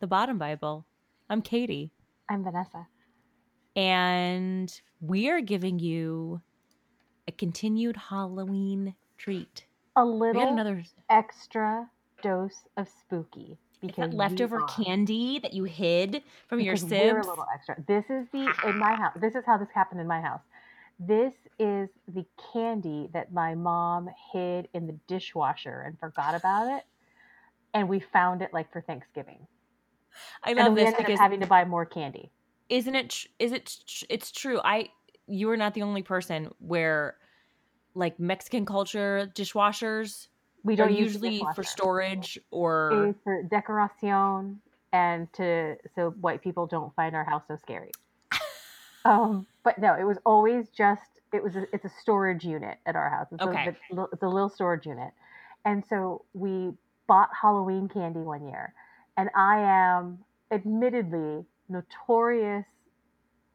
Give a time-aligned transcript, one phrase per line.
[0.00, 0.86] The Bottom Bible.
[1.28, 1.90] I'm Katie,
[2.28, 2.86] I'm Vanessa.
[3.74, 6.40] and we are giving you
[7.26, 9.66] a continued Halloween treat.
[9.96, 11.88] A little another extra
[12.22, 17.18] dose of spooky because that leftover are- candy that you hid from your because we're
[17.18, 17.82] a little extra.
[17.88, 19.16] This is the in my house.
[19.20, 20.42] This is how this happened in my house.
[21.00, 26.84] This is the candy that my mom hid in the dishwasher and forgot about it,
[27.74, 29.46] and we found it like for Thanksgiving.
[30.44, 32.30] I And love we this because having to buy more candy.
[32.68, 33.10] isn't it?
[33.10, 33.78] tr- Is it?
[33.86, 34.60] tr- It's true.
[34.64, 34.88] I
[35.26, 37.16] you are not the only person where
[37.94, 40.28] like Mexican culture dishwashers
[40.62, 44.60] We don't usually for storage or It's for decoration
[44.92, 47.90] and to so white people don't find our house so scary.
[49.04, 52.94] um, but no, it was always just it was a, it's a storage unit at
[52.96, 53.26] our house.
[53.32, 53.66] It's, Okay.
[53.66, 55.12] a, it's a little- it's a little storage unit,
[55.64, 56.72] and so we
[57.08, 58.72] bought Halloween candy one year,
[59.16, 62.64] and I am admittedly notorious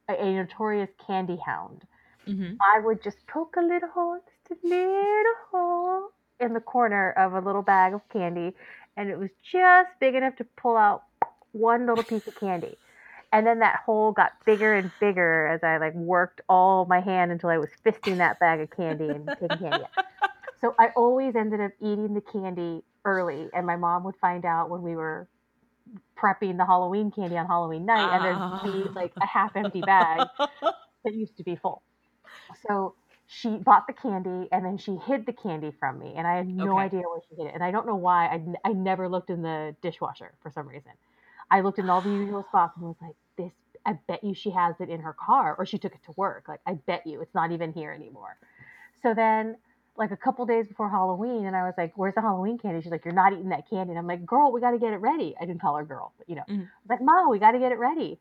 [0.09, 1.85] a, notorious candy hound.
[2.27, 2.57] Mhm.
[2.73, 7.33] I would just poke a little hole, just a little hole in the corner of
[7.33, 8.55] a little bag of candy,
[8.97, 11.03] and it was just big enough to pull out
[11.53, 12.77] one little piece of candy.
[13.33, 17.31] And then that hole got bigger and bigger as I like worked all my hand
[17.31, 20.05] until I was fisting that bag of candy and taking candy out.
[20.59, 24.69] So I always ended up eating the candy early, and my mom would find out
[24.69, 25.27] when we were
[26.17, 28.95] prepping the Halloween candy on Halloween night, and there'd ah.
[28.95, 30.27] like a half empty bag
[31.03, 31.83] that used to be full.
[32.67, 32.95] So
[33.27, 36.47] she bought the candy and then she hid the candy from me, and I had
[36.47, 36.79] no Okay.
[36.79, 37.53] idea where she hid it.
[37.55, 38.27] And I don't know why.
[38.27, 40.91] I, I never looked in the dishwasher for some reason.
[41.51, 43.53] I looked in all the usual spots and was like, "This,
[43.85, 46.47] I bet you she has it in her car, or she took it to work.
[46.47, 48.37] Like, I bet you it's not even here anymore."
[49.01, 49.57] So then,
[49.97, 52.91] like a couple days before Halloween, and I was like, "Where's the Halloween candy?" She's
[52.91, 54.97] like, "You're not eating that candy." And I'm like, "Girl, we got to get it
[54.97, 56.61] ready." I didn't call her girl, but you know, mm-hmm.
[56.61, 58.19] I was like, "Mom, we got to get it ready,"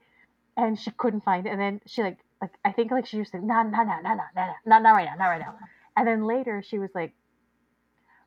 [0.57, 1.51] and she couldn't find it.
[1.51, 4.15] And then she like, like I think like she used to, "No, no, no, no,
[4.15, 5.55] no, no, no, not right now, not right now."
[5.97, 7.15] And then later she was like,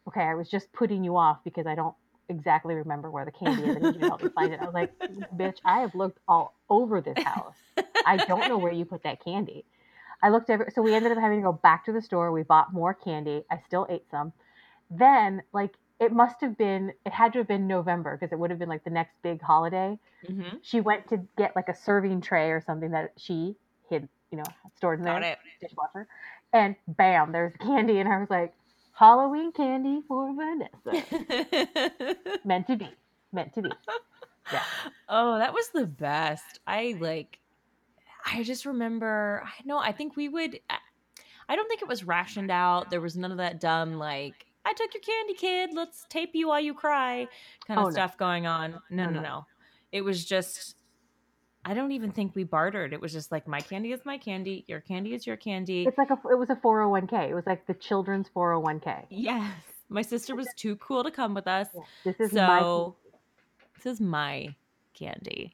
[0.07, 1.95] "Okay, I was just putting you off because I don't
[2.29, 3.75] exactly remember where the candy is.
[3.75, 4.97] I need you to help me find it." I was like,
[5.35, 7.57] "Bitch, I have looked all over this house.
[8.05, 9.65] I don't know where you put that candy."
[10.23, 12.31] I looked every so we ended up having to go back to the store.
[12.31, 13.43] We bought more candy.
[13.51, 14.33] I still ate some.
[14.89, 18.49] Then like it must have been it had to have been November because it would
[18.49, 20.59] have been like the next big holiday Mhm.
[20.61, 23.57] she went to get like a serving tray or something that she
[23.89, 24.43] hid, you know,
[24.77, 25.11] stored in the
[25.59, 26.07] dishwasher.
[26.53, 27.99] And bam, there's candy.
[27.99, 28.53] And I was like,
[28.93, 31.03] Halloween candy for Vanessa.
[32.45, 32.89] Meant to be.
[33.33, 33.71] Meant to be.
[34.51, 34.63] Yeah.
[35.09, 36.59] Oh, that was the best.
[36.67, 37.39] I like
[38.25, 42.49] I just remember I know I think we would I- don't think it was rationed
[42.51, 42.89] out.
[42.89, 46.47] There was none of that dumb like I took your candy kid, let's tape you
[46.47, 47.27] while you cry
[47.67, 47.93] kind of Oh, no.
[47.93, 48.71] stuff going on.
[48.89, 49.21] No, No, no, no.
[49.21, 49.45] no.
[49.91, 50.75] It was just
[51.65, 52.91] I don't even think we bartered.
[52.93, 55.85] It was just like my candy is my candy, your candy is your candy.
[55.85, 57.29] It's like a, it was a 401k.
[57.29, 59.05] It was like the children's 401k.
[59.09, 59.53] Yes.
[59.89, 61.67] My sister was too cool to come with us.
[61.73, 61.81] Yeah.
[62.03, 62.95] This is my so
[63.75, 64.55] this is my
[64.93, 65.53] candy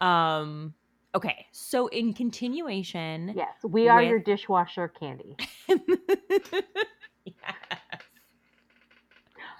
[0.00, 0.74] um
[1.14, 5.36] okay so in continuation Yes, we are your dishwasher candy.
[7.26, 7.54] Yes.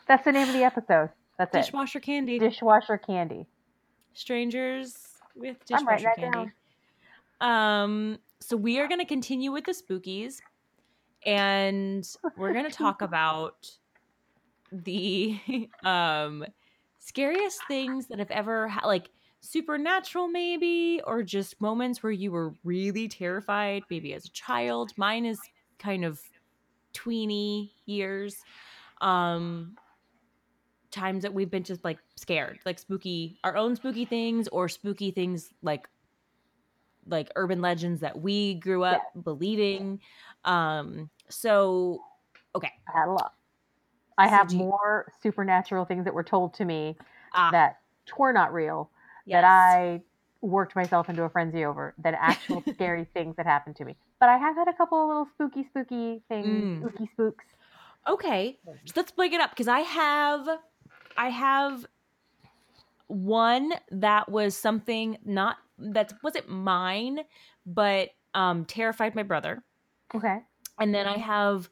[0.08, 1.10] That's the name of the episode.
[1.38, 1.58] That's it.
[1.62, 2.38] dishwasher candy.
[2.38, 3.46] Dishwasher candy.
[4.14, 4.96] strangers
[5.36, 6.50] with dishwasher candy
[7.40, 10.40] um so we are going to continue with the spookies
[11.24, 12.04] and
[12.36, 13.70] we're going to talk about
[14.72, 15.38] the
[15.84, 16.44] um
[16.98, 19.08] scariest things that have ever ha- like
[19.40, 24.92] supernatural maybe or just moments where you were really terrified maybe as a child.
[24.96, 26.20] Mine is kind of
[26.92, 28.44] tweeny years
[29.00, 29.78] um
[30.90, 35.12] times that we've been just like scared like spooky our own spooky things or spooky
[35.12, 35.88] things like
[37.06, 40.00] like urban legends that we grew up believing
[40.44, 42.04] um so
[42.54, 42.72] okay.
[42.88, 43.34] I had a lot.
[44.18, 46.96] I So have you- more supernatural things that were told to me
[47.32, 47.80] ah, that
[48.18, 48.90] were not real
[49.26, 49.42] yes.
[49.42, 50.00] that I
[50.42, 53.96] worked myself into a frenzy over than actual scary things that happened to me.
[54.18, 56.80] But I have had a couple of little spooky, spooky things, Mm.
[56.80, 57.44] spooky spooks.
[58.08, 60.48] Okay, so let's break it up because I have,
[61.18, 61.84] I have
[63.08, 67.20] one that was something not that wasn't mine,
[67.66, 69.62] but um, terrified my brother.
[70.14, 70.38] Okay.
[70.78, 71.68] And then I have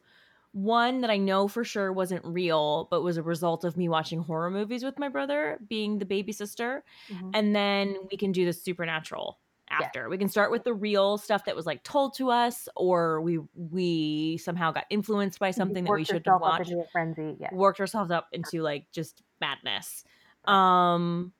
[0.51, 4.19] one that I know for sure wasn't real, but was a result of me watching
[4.19, 6.83] horror movies with my brother, being the baby sister.
[7.09, 7.31] Mhm.
[7.33, 10.09] And then we can do the supernatural after.
[10.09, 13.37] We can start with the real stuff that was like told to us, or we
[13.53, 17.37] we somehow got influenced by something that we should have watched frenzy.
[17.51, 20.03] Worked ourselves up into like just madness.
[20.45, 21.33] Um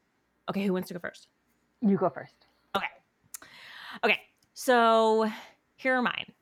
[0.49, 1.27] okay, who wants to go first?
[1.81, 2.35] You go first.
[2.75, 2.85] Okay.
[4.03, 4.19] Okay.
[4.53, 5.31] So
[5.75, 6.33] here are mine.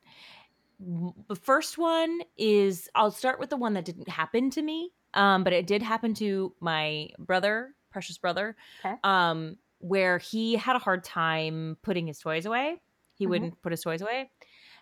[0.80, 4.92] The first one is I'll start with the one that didn't happen to me.
[5.14, 8.56] Um, but it did happen to my brother, precious brother.
[8.80, 8.98] Okay.
[9.04, 12.82] Um, where he had a hard time putting his toys away.
[13.16, 13.30] He Mhm.
[13.30, 14.32] wouldn't put his toys away.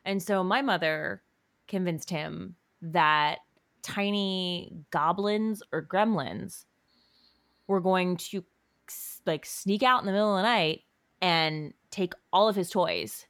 [0.04, 1.24] And so my mother
[1.68, 3.40] convinced him that
[3.82, 6.66] tiny goblins or gremlins
[7.68, 8.44] were going to
[9.26, 10.84] like sneak out in the middle of the night
[11.22, 13.26] and take all of his toys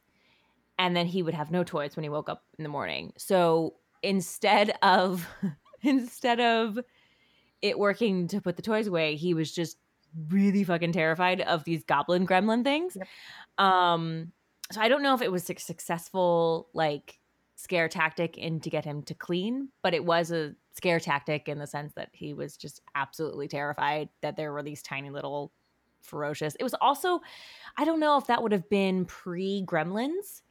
[0.78, 3.74] and then he would have no toys when he woke up in the morning so
[4.02, 5.26] instead of
[5.82, 6.78] instead of
[7.62, 9.78] it working to put the toys away he was just
[10.28, 13.08] really fucking terrified of these goblin gremlin things Yep.
[13.66, 14.32] um
[14.72, 17.18] so i don't know if it was a successful like
[17.56, 21.58] scare tactic in to get him to clean but it was a scare tactic in
[21.58, 25.52] the sense that he was just absolutely terrified that there were these tiny little
[26.02, 27.20] ferocious it was also
[27.78, 30.42] i don't know if that would have been pre gremlins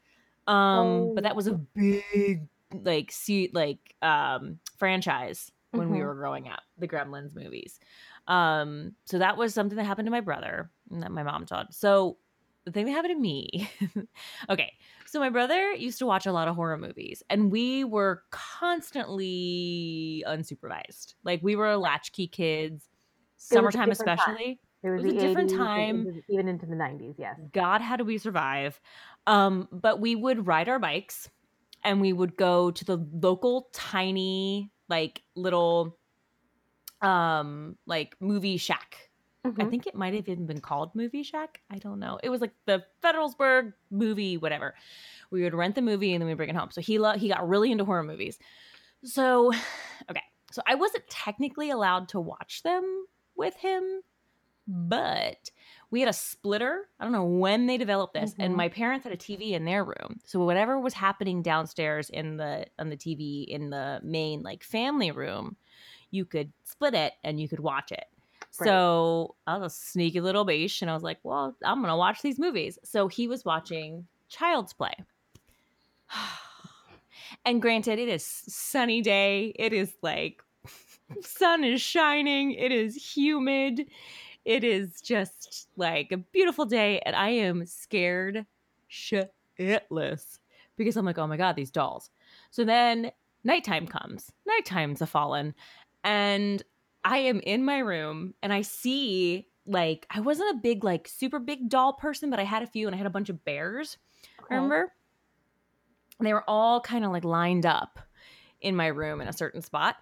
[0.47, 6.05] um but that was a big like see like um franchise when we Mhm.
[6.05, 7.79] were growing up the gremlins movies
[8.27, 11.73] um so that was something that happened to my brother and that my mom taught
[11.73, 12.17] so
[12.65, 13.69] the thing that happened to me
[14.49, 14.73] okay
[15.05, 20.23] so my brother used to watch a lot of horror movies and we were constantly
[20.27, 22.89] unsupervised like we were latchkey kids
[23.37, 24.35] summertime different time.
[24.35, 26.07] especially It was, was a the different time.
[26.29, 27.15] even into the 90s.
[27.17, 27.39] Yes.
[27.53, 28.79] God, how do we survive?
[29.27, 31.29] Um, but we would ride our bikes
[31.83, 35.97] and we would go to the local tiny, like little
[37.01, 39.09] um like movie shack.
[39.59, 39.65] I Mhm.
[39.65, 41.61] think it might have even been called Movie Shack.
[41.69, 42.19] I don't know.
[42.21, 44.75] It was like the Federalsburg movie, whatever.
[45.31, 46.71] We would rent the movie and then we bring it home.
[46.71, 48.39] So he lo- he got really into horror movies.
[49.03, 49.53] So,
[50.11, 50.23] okay.
[50.51, 54.01] So I wasn't technically allowed to watch them with him,
[54.67, 55.51] but
[55.95, 56.89] we had a splitter.
[56.99, 58.57] I don't know when they developed this, and Mhm.
[58.57, 60.19] my parents had a TV in their room.
[60.25, 65.11] So whatever was happening downstairs in the on the TV in the main like family
[65.11, 65.55] room,
[66.11, 68.03] you could split it and you could watch it.
[68.59, 68.67] Right.
[68.67, 72.21] So I was a sneaky little beach, and I was like, "Well, I'm gonna watch
[72.21, 74.95] these movies." So he was watching Child's Play.
[77.45, 79.53] And granted, it is sunny day.
[79.55, 80.41] It is like
[81.21, 82.51] sun is shining.
[82.51, 83.87] It is humid.
[84.45, 88.45] It is just like a beautiful day, and I am scared
[88.91, 90.39] shitless
[90.77, 92.11] because I'm like, oh my god, these dolls.
[92.51, 93.11] So then
[93.43, 94.31] nighttime comes.
[94.45, 95.55] Nighttime's a fallen,
[96.03, 96.61] and
[97.03, 101.39] I am in my room, and I see like I wasn't a big like super
[101.39, 103.97] big doll person, but I had a few, and I had a bunch of bears.
[104.43, 104.55] Okay.
[104.55, 104.93] Remember?
[106.19, 107.99] And they were all kind of like lined up
[108.61, 109.95] in my room in a certain spot.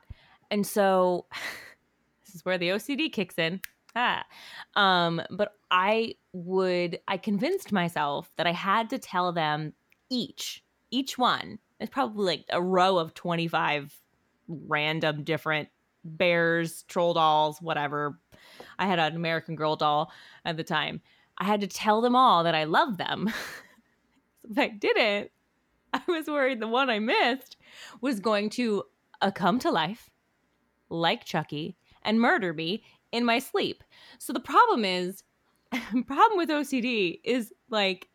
[0.53, 1.25] And so
[2.25, 3.59] this is where the OCD kicks in.
[3.95, 4.23] Ah.
[4.75, 9.73] Um, but I would I convinced myself that I had to tell them
[10.11, 11.57] each, each one.
[11.79, 13.99] It's probably like a row of 25
[14.47, 15.69] random different
[16.05, 18.19] bears, troll dolls, whatever.
[18.77, 20.11] I had an American Girl doll
[20.45, 21.01] at the time.
[21.39, 23.33] I had to tell them all that I loved them.
[24.51, 25.31] if I didn't,
[25.93, 27.57] I was worried the one I missed
[28.01, 28.83] was going to
[29.19, 30.11] uh, come to life
[30.93, 33.83] like Chucky and murder me in my sleep.
[34.19, 35.23] So the problem is,
[35.71, 38.07] problem with OCD is like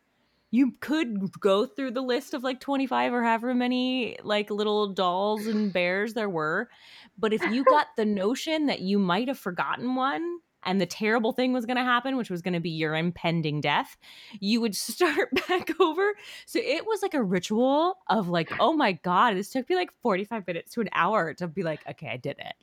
[0.51, 5.45] you could go through the list of like 25 or however many like little dolls
[5.45, 6.69] and bears there were,
[7.17, 11.31] but if you got the notion that you might have forgotten one and the terrible
[11.31, 13.97] thing was going to happen, which was going to be your impending death,
[14.39, 16.13] you would start back over.
[16.45, 19.91] So it was like a ritual of like, oh my God, this took me like
[20.01, 22.53] 45 minutes to an hour to be like, okay, I did it.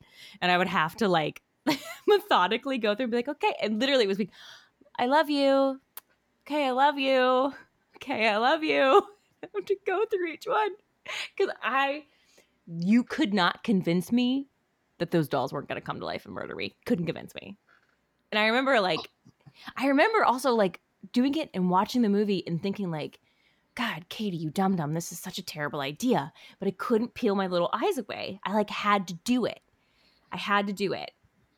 [0.40, 1.42] And I would have to like
[2.06, 3.54] methodically go through and be like, okay.
[3.62, 4.30] And literally it was like,
[4.98, 5.80] I love you.
[6.46, 7.52] Okay, I love you.
[7.96, 9.02] Okay, I love you.
[9.42, 10.70] I have to go through each one.
[11.36, 12.04] Because I,
[12.66, 14.48] you could not convince me
[14.98, 16.74] that those dolls weren't going to come to life and murder me.
[16.84, 17.56] Couldn't convince me.
[18.32, 19.00] And I remember like,
[19.76, 20.80] I remember also like
[21.12, 23.20] doing it and watching the movie and thinking like,
[23.74, 26.32] God, Katie, you dum dum, this is such a terrible idea.
[26.58, 28.40] But I couldn't peel my little eyes away.
[28.44, 29.60] I like had to do it.
[30.32, 31.10] I had to do it.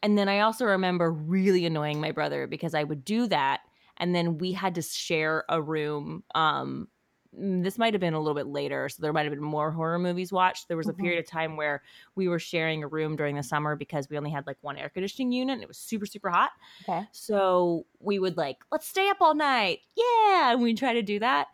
[0.02, 3.60] and then I also remember really annoying my brother because I would do that
[3.96, 6.88] and then we had to share a room um
[7.32, 9.98] this might have been a little bit later so there might have been more horror
[9.98, 10.98] movies watched there was a Mhm.
[11.00, 11.82] period of time where
[12.14, 14.88] we were sharing a room during the summer because we only had like one air
[14.88, 16.50] conditioning unit and it was super super hot
[16.88, 17.06] Okay.
[17.12, 21.18] so we would like let's stay up all night yeah and we'd try to do
[21.18, 21.48] that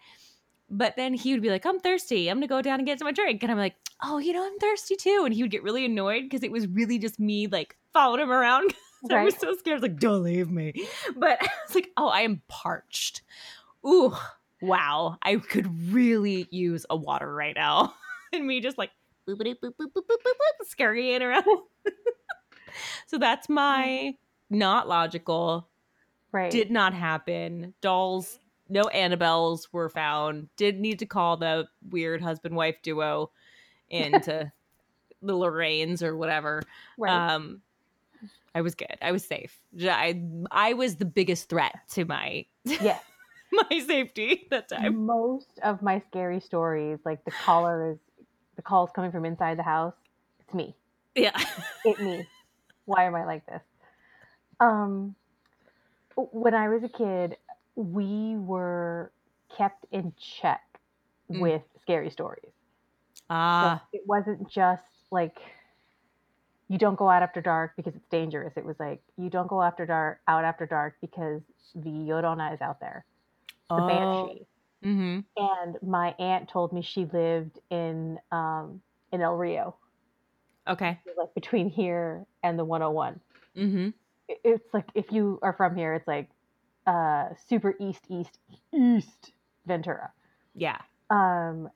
[0.70, 3.12] but then he would be like i'm thirsty i'm gonna go down and get some
[3.12, 5.84] drink and i'm like oh you know i'm thirsty too and he would get really
[5.84, 9.54] annoyed because it was really just me like following him around 'cause I was so
[9.56, 9.74] scared.
[9.74, 10.72] I was like, don't leave me.
[11.14, 13.20] But I was like, oh, I am parched.
[13.86, 14.14] Ooh,
[14.66, 17.94] wow, I could really use a water right now.
[18.32, 18.90] and me just like
[19.28, 21.44] boop, boop, boop, boop, boop, boop, boop, scurrying around.
[23.06, 24.14] so that's my
[24.50, 25.68] not logical.
[26.32, 26.50] Right.
[26.50, 27.74] Did not happen.
[27.80, 30.48] Dolls, no Annabelles were found.
[30.56, 33.30] Did need to call the weird husband wife duo
[33.88, 34.50] into
[35.22, 36.62] the Lorraines or whatever.
[36.98, 37.34] Right.
[37.34, 37.60] Um,
[38.54, 38.96] I was good.
[39.02, 39.58] I was safe.
[39.82, 42.98] I I was the biggest threat to my yeah
[43.70, 45.06] my safety that time.
[45.06, 47.98] Most of my scary stories, like the caller is
[48.56, 49.94] the call's coming from inside the house.
[50.40, 50.74] It's me.
[51.14, 51.38] Yeah.
[51.84, 52.26] It me.
[52.86, 53.62] Why am I like this?
[54.60, 55.14] Um,
[56.16, 57.36] when I was a kid,
[57.76, 59.12] we were
[59.56, 60.60] kept in check
[61.30, 61.40] Mm.
[61.40, 62.52] with scary stories.
[62.52, 63.82] So Ah.
[63.94, 65.38] it wasn't just like
[66.68, 68.52] you don't go out after dark because it's dangerous.
[68.56, 71.42] It was like you don't go after dark out after dark because
[71.74, 73.04] the Llorona is out there,
[73.68, 73.86] the oh.
[73.88, 74.46] banshee.
[74.84, 75.20] Mm-hmm.
[75.36, 79.76] And my aunt told me she lived in um, in El Rio,
[80.68, 80.98] Okay.
[81.16, 83.20] like between here and the 101.
[83.56, 83.88] Mm-hmm.
[84.28, 86.28] It's like if you are from here, it's like
[86.86, 88.38] uh, super east, east,
[88.74, 89.32] east
[89.66, 90.10] Ventura.
[90.54, 90.78] Yeah.
[91.10, 91.70] Um,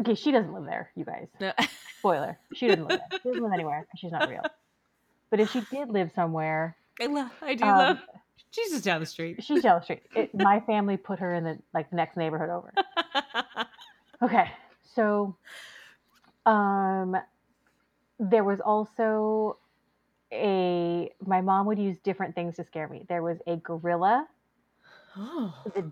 [0.00, 1.28] okay, she doesn't live there, you guys.
[1.40, 1.52] No.
[1.98, 3.20] Spoiler: she doesn't live there.
[3.22, 3.86] She doesn't live anywhere.
[3.96, 4.42] She's not real.
[5.30, 7.30] But if she did live somewhere, I love.
[7.42, 7.98] I do um, love.
[8.50, 9.42] She's just down the street.
[9.44, 10.02] she's down the street.
[10.14, 12.72] It, my family put her in the like the next neighborhood over.
[14.22, 14.50] Okay,
[14.94, 15.36] so
[16.46, 17.16] um,
[18.18, 19.58] there was also
[20.32, 23.04] a my mom would use different things to scare me.
[23.08, 24.26] There was a gorilla,
[25.18, 25.54] oh.
[25.74, 25.90] the,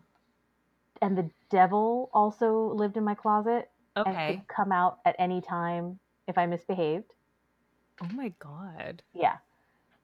[1.02, 4.36] and the devil also lived in my closet and Okay.
[4.36, 7.12] could come out at any time if I misbehaved.
[8.02, 9.02] Oh my god.
[9.12, 9.36] Yeah,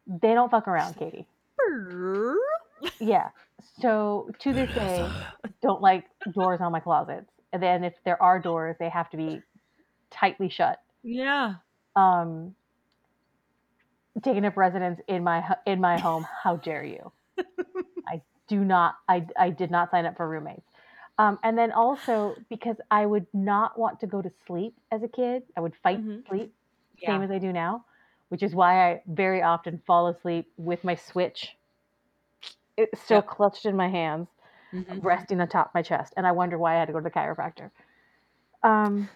[0.06, 1.26] they don't fuck around, Katie.
[3.00, 3.31] Yeah.
[3.81, 5.17] So to this day,
[5.62, 7.31] don't like doors on my closets.
[7.53, 9.43] And then if there are doors, they have to be
[10.11, 10.79] tightly shut.
[11.03, 11.61] Yeah.
[11.97, 12.57] Um,
[14.23, 16.27] taking up residence in my in my home.
[16.43, 17.12] How dare you?
[18.09, 18.97] I do not.
[19.09, 20.67] I I did not sign up for roommates.
[21.19, 25.09] Um, and then also because I would not want to go to sleep as a
[25.09, 26.27] kid, I would fight Mhm.
[26.29, 26.55] sleep,
[26.99, 27.07] Yeah.
[27.07, 27.85] same as I do now,
[28.31, 31.57] which is why I very often fall asleep with my switch.
[32.77, 33.29] It's still Yep.
[33.29, 34.29] clutched in my hands
[34.75, 35.03] Mhm.
[35.03, 37.05] resting on top of my chest, and I wonder why I had to go to
[37.05, 37.71] the chiropractor.
[38.62, 39.09] Um,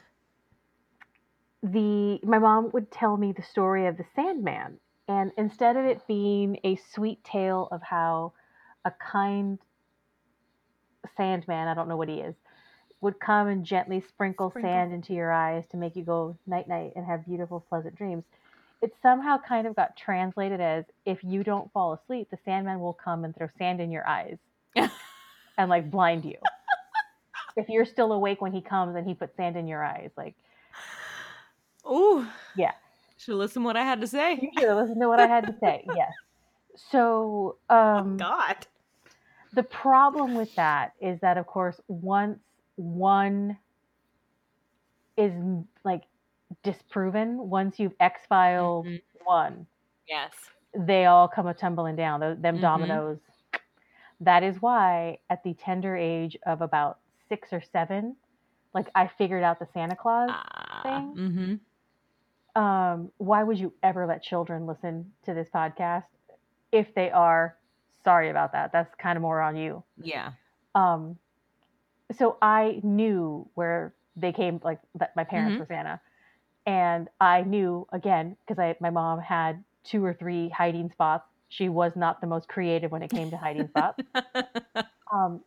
[1.63, 6.07] the my mom would tell me the story of the Sandman, and instead of it
[6.07, 8.33] being a sweet tale of how
[8.85, 9.59] a kind
[11.17, 12.35] Sandman, I don't know what he is,
[13.01, 14.71] would come and gently sprinkle, Sprinkle.
[14.71, 18.25] sand into your eyes to make you go night night and have beautiful, pleasant dreams.
[18.85, 22.93] It somehow kind of got translated as if you don't fall asleep, the Sandman will
[22.93, 24.37] come and throw sand in your eyes
[24.77, 26.37] and like blind you.
[27.57, 30.35] if you're still awake when he comes and he puts sand in your eyes, like
[31.91, 32.27] Ooh.
[32.57, 32.73] Yeah.
[33.17, 34.35] Should listen what I had to say.
[34.43, 35.87] you should have listened to what I had to say.
[35.97, 36.13] Yes.
[36.91, 38.67] So Oh um, God.
[39.55, 42.39] the problem with that is that of course once
[42.77, 43.57] one
[45.17, 45.33] is
[45.85, 46.03] like
[46.63, 49.03] disproven, once you've X filed Mhm.
[49.25, 49.67] one,
[50.07, 50.33] Yes.
[50.75, 52.21] they all come a tumbling down.
[52.21, 52.61] Them Mhm.
[52.61, 53.21] dominoes.
[54.21, 56.99] That is why, at the tender age of about
[57.29, 58.17] six or seven,
[58.73, 60.31] like I figured out the Santa Claus.
[60.33, 60.81] Ah.
[60.83, 61.15] thing?
[61.17, 62.61] Mm-hmm.
[62.61, 66.05] Um, why would you ever let children listen to this podcast?
[66.73, 67.57] If they are,
[68.05, 68.71] sorry about that.
[68.71, 69.83] That's kind of more on you.
[69.97, 70.33] Yeah.
[70.75, 71.19] Um,
[72.13, 75.61] so I knew where they came, like that my parents Mhm.
[75.61, 76.01] were Santa,
[76.67, 81.27] and I knew again because I my mom had two or three hiding spots.
[81.49, 84.03] She was not the most creative when it came to hiding spots.
[85.13, 85.43] Um,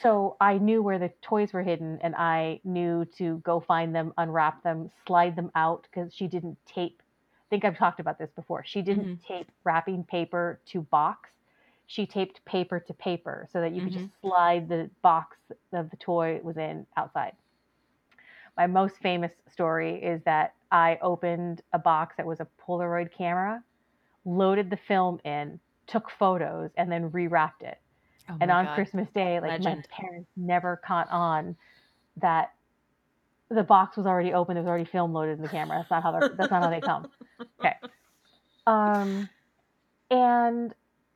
[0.00, 4.12] so I knew where the toys were hidden, and I knew to go find them,
[4.18, 7.02] unwrap them, slide them out because she didn't tape.
[7.02, 8.62] I think I've talked about this before.
[8.64, 11.30] She didn't tape wrapping paper to box.
[11.86, 15.38] She taped paper to paper so that you could just slide the box
[15.72, 17.32] of the toy was in outside.
[18.58, 23.62] My most famous story is that I opened a box that was a Polaroid camera
[24.24, 27.78] loaded the film in, took photos, and then rewrapped it.
[28.28, 28.74] Oh and on God.
[28.74, 29.86] Christmas Day, like Legend.
[29.88, 31.56] my parents never caught on
[32.20, 32.52] that
[33.48, 34.54] the box was already open.
[34.54, 35.78] There was already film loaded in the camera.
[35.78, 37.08] That's not how they're, that's not how they come.
[37.60, 37.74] Okay.
[38.66, 39.28] Um,
[40.10, 40.74] and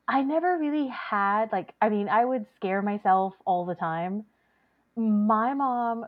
[0.09, 4.25] I never really had like I mean I would scare myself all the time.
[4.97, 6.07] My mom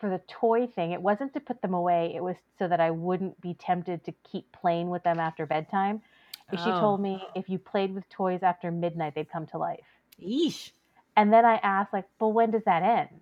[0.00, 2.12] for the toy thing, it wasn't to put them away.
[2.14, 6.02] It was so that I wouldn't be tempted to keep playing with them after bedtime.
[6.56, 6.80] She Oh.
[6.80, 9.86] told me if you played with toys after midnight, they'd come to life.
[10.20, 10.72] Yeesh.
[11.16, 13.20] And then I asked, like, well, when does that end?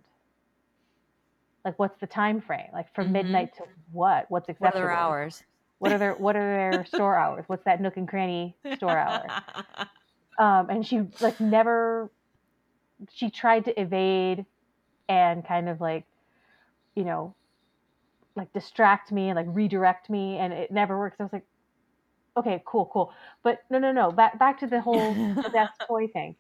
[1.64, 2.70] Like, what's the time frame?
[2.72, 3.12] Like, from Mhm.
[3.12, 4.30] midnight to what?
[4.30, 4.88] What's What acceptable?
[4.88, 5.42] other hours?
[5.78, 7.44] What are their What are their store hours?
[7.48, 9.28] What's that nook and cranny store hour?
[10.38, 12.10] Um, and she like never.
[13.10, 14.46] She tried to evade,
[15.08, 16.07] and kind of like,
[16.98, 17.36] you know,
[18.36, 21.16] like distract me and like redirect me, and it never works.
[21.20, 21.46] I was like,
[22.36, 23.12] okay, cool, cool,
[23.44, 24.12] but no, no, no.
[24.12, 26.36] Back back to the whole the best toy thing.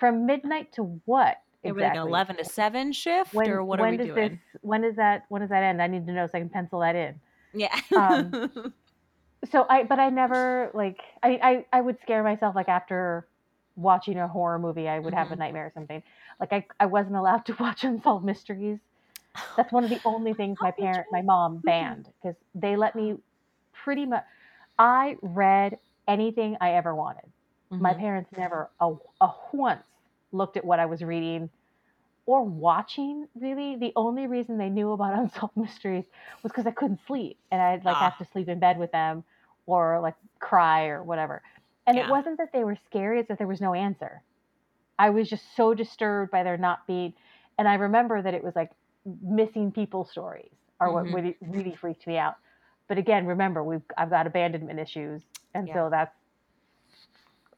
[0.00, 1.38] From midnight to what?
[1.64, 1.96] It was like exactly?
[1.96, 4.30] eleven to seven shift, when, or what when are we does doing?
[4.30, 6.48] this when does that when does that end i need to know so i can
[6.50, 7.20] pencil that in
[7.52, 7.80] Yeah.
[7.94, 8.36] um,
[9.50, 13.28] so i but i never like i i, I would scare myself like after
[13.76, 15.38] watching a horror movie i would have a Mhm.
[15.38, 16.02] nightmare or something
[16.40, 18.78] like i, I wasn't allowed to watch unsolved mysteries
[19.56, 23.14] that's one of the only things my parent my mom banned because they let me
[23.84, 24.24] pretty much
[24.78, 25.78] i read
[26.08, 27.24] anything i ever wanted
[27.80, 27.94] my Mhm.
[27.94, 29.84] parents never a, a once
[30.32, 31.50] looked at what I was reading
[32.26, 33.26] or watching.
[33.34, 36.06] Really, the only reason they knew about unsolved mysteries
[36.42, 38.18] was because I couldn't sleep, and I'd like have Ah.
[38.18, 39.24] to sleep in bed with them
[39.66, 41.42] or like cry or whatever.
[41.86, 44.22] And it wasn't that they were scary; it's that there was no answer.
[44.98, 47.14] I was just so disturbed by their not being,
[47.58, 48.70] and I remember that it was like
[49.22, 50.50] missing people stories
[50.80, 50.92] are Mhm.
[50.92, 52.36] what really, really freaked me out.
[52.88, 55.22] But again, remember we've I've got abandonment issues,
[55.54, 55.74] and Yeah.
[55.74, 56.14] so that's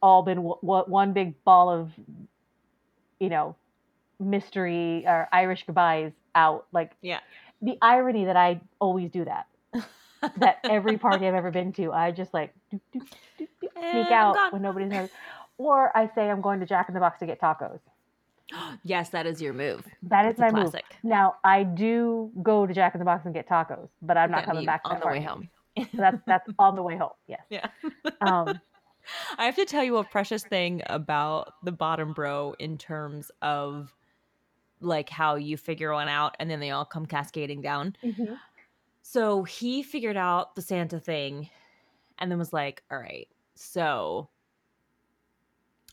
[0.02, 1.92] all been w- w- one big ball of,
[3.18, 3.54] you know,
[4.18, 6.66] mystery or Irish goodbyes out.
[6.72, 7.20] Like Yeah.
[7.60, 9.46] the irony that I always do that.
[10.36, 13.02] That every party I've ever been to, I just like doop, doop,
[13.38, 15.08] doop, doop, sneak out when nobody's there.
[15.56, 17.80] Or I say I'm going to Jack in the Box to get tacos.
[18.84, 19.86] yes, that is your move.
[20.02, 20.74] That is my move.
[21.02, 24.44] Now I do go to Jack in the Box and get tacos, but I'm not
[24.44, 25.48] coming back on the way home.
[25.76, 27.10] So that's that's on the way home.
[27.26, 27.42] Yes.
[27.48, 27.66] Yeah.
[28.20, 28.60] Um,
[29.38, 33.92] I have to tell you a precious thing about the bottom bro in terms of
[34.80, 37.96] like how you figure one out and then they all come cascading down.
[39.02, 41.50] So he figured out the Santa thing
[42.18, 44.28] and then was like, all right, so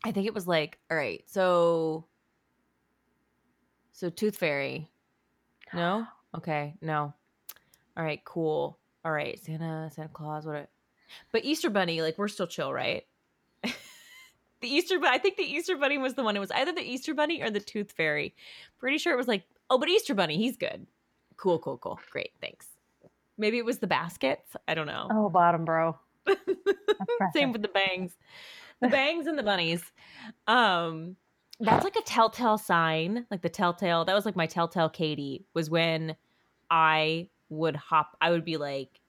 [0.03, 2.05] I think it was like, all right, so
[3.97, 4.89] so Tooth Fairy.
[5.73, 6.05] No?
[6.35, 7.13] Okay, no.
[7.95, 8.77] All right, cool.
[9.03, 10.67] All right, Santa, Santa Claus, what a-
[11.31, 13.05] But Easter Bunny, like we're still chill, right?
[13.63, 13.71] the
[14.61, 16.35] Easter Bunny, I think the Easter Bunny was the one.
[16.35, 18.35] It was either the Easter Bunny or the Tooth Fairy.
[18.77, 20.85] Pretty sure it was like, oh, but Easter Bunny, he's good.
[21.37, 21.97] Cool, cool, cool.
[22.11, 22.67] Great, thanks.
[23.37, 24.55] Maybe it was the baskets.
[24.67, 25.07] I don't know.
[25.09, 25.97] oh, bottom bro.
[27.33, 28.11] Same with the bangs.
[28.81, 29.81] The bangs and the bunnies.
[30.45, 31.15] Um
[31.59, 34.05] that's like a telltale sign, like the telltale.
[34.05, 36.15] That was like my telltale Katie was when
[36.69, 38.99] I would hop I would be like,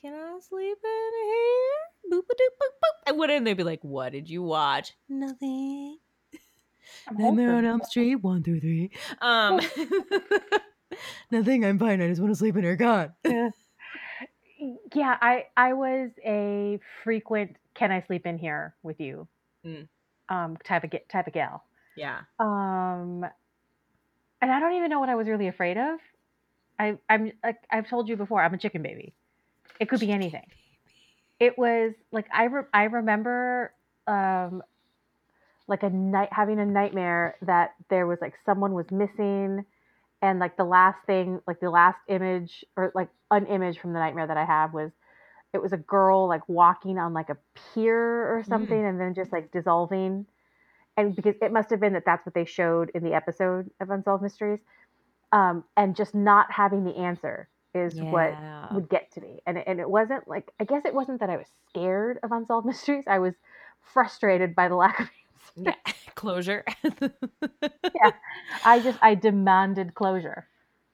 [0.00, 3.08] "Can I sleep in here?" Boop a doop boop boop.
[3.08, 5.98] I would and they'd be like, "What did you watch?" Nothing.
[7.08, 7.64] I'm Nightmare on.
[7.64, 8.90] Elm Street, one through three.
[9.22, 9.60] Um,
[11.30, 11.64] nothing.
[11.64, 12.02] I'm fine.
[12.02, 12.76] I just want to sleep in here.
[12.76, 13.12] God.
[14.56, 14.74] Yeah.
[14.94, 19.26] yeah, I I was a frequent "Can I sleep in here with you?"
[19.66, 19.88] Mm.
[20.34, 21.64] Um type of type of gal.
[21.96, 22.20] Yeah.
[22.38, 23.24] Um,
[24.42, 25.98] and I don't even know what I was really afraid of.
[26.78, 29.14] I I'm like I've told you before, I'm a chicken baby.
[29.80, 30.46] It could be anything.
[31.40, 33.72] It was like I re- I remember
[34.06, 34.62] um
[35.66, 39.64] like a night having a nightmare that there was like someone was missing
[40.20, 43.98] and like the last thing like the last image or like an image from the
[43.98, 44.90] nightmare that I have was
[45.54, 47.36] it was a girl like walking on like a
[47.72, 47.96] pier
[48.36, 50.26] or something and then just like dissolving
[50.96, 53.90] and because it must have been that that's what they showed in the episode of
[53.90, 54.60] unsolved mysteries
[55.32, 58.34] um and just not having the answer is what
[58.72, 59.40] would get to me.
[59.46, 62.32] And it, and it wasn't like I guess it wasn't that I was scared of
[62.32, 63.04] unsolved mysteries.
[63.06, 63.34] I was
[63.80, 65.10] frustrated by the lack of
[65.56, 65.74] yeah.
[66.14, 66.64] Closure.
[68.64, 70.46] I just I demanded closure.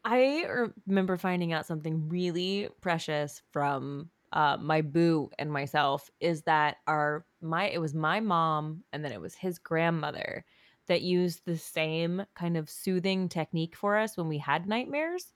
[0.02, 0.46] I
[0.86, 7.24] remember finding out something really precious from uh, my boo and myself is that our
[7.40, 10.44] my it was my mom and then it was his grandmother
[10.86, 15.32] that used the same kind of soothing technique for us when we had nightmares.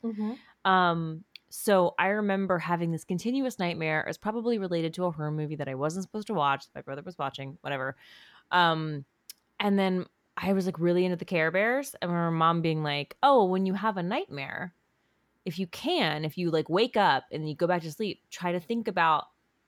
[0.65, 4.01] Um, so I remember having this continuous nightmare.
[4.01, 6.65] It was probably related to a horror movie that I wasn't supposed to watch.
[6.75, 7.97] My brother was watching, whatever.
[8.51, 9.05] Um,
[9.61, 11.95] and then I was like really into the Care Bears.
[12.03, 14.75] and my mom being like, "Oh, when you have a nightmare,
[15.45, 18.53] if you can, if you like wake up and you go back to sleep, try
[18.53, 19.25] to think about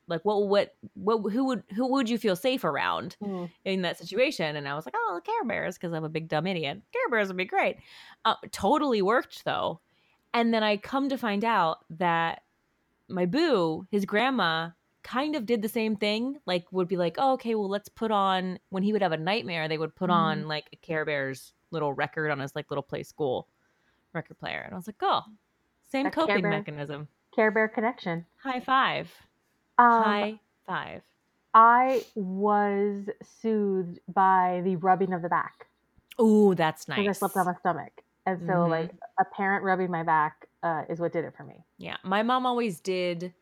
[0.08, 3.50] like what what what who would who would you feel safe around Mm.
[3.64, 6.28] in that situation?" And I was like, "Oh, the Care Bears," because I'm a big
[6.28, 6.80] dumb idiot.
[6.92, 7.76] Care Bears would be great.
[8.24, 9.80] Uh, totally worked though.
[10.32, 12.42] And then I come to find out that
[13.08, 14.70] my boo, his grandma,
[15.02, 16.38] kind of did the same thing.
[16.46, 19.16] Like, would be like, oh, okay, well, let's put on, when he would have a
[19.16, 22.82] nightmare, they would put on like a Care Bears little record on his like little
[22.82, 23.48] play school
[24.12, 24.60] record player.
[24.60, 25.22] And I was like, oh,
[25.90, 27.08] same A Care coping Bear- mechanism.
[27.34, 28.24] Care Bear connection.
[28.42, 29.12] High five.
[29.78, 31.02] Um, High five.
[31.54, 33.08] I was
[33.40, 35.66] soothed by the rubbing of the back
[36.20, 36.98] Ooh, that's nice.
[36.98, 38.68] because I slept on my stomach, and so Mhm.
[38.70, 41.64] like a parent rubbing my back uh, is what did it for me.
[41.78, 43.32] Yeah, my mom always did,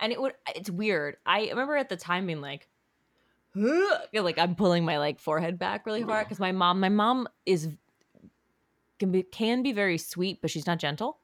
[0.00, 0.34] and it would.
[0.54, 1.16] It's weird.
[1.24, 2.68] I remember at the time being like,
[3.54, 7.68] like I'm pulling my like forehead back really hard because my mom, my mom is
[8.98, 11.18] can be can be very sweet, but she's not gentle.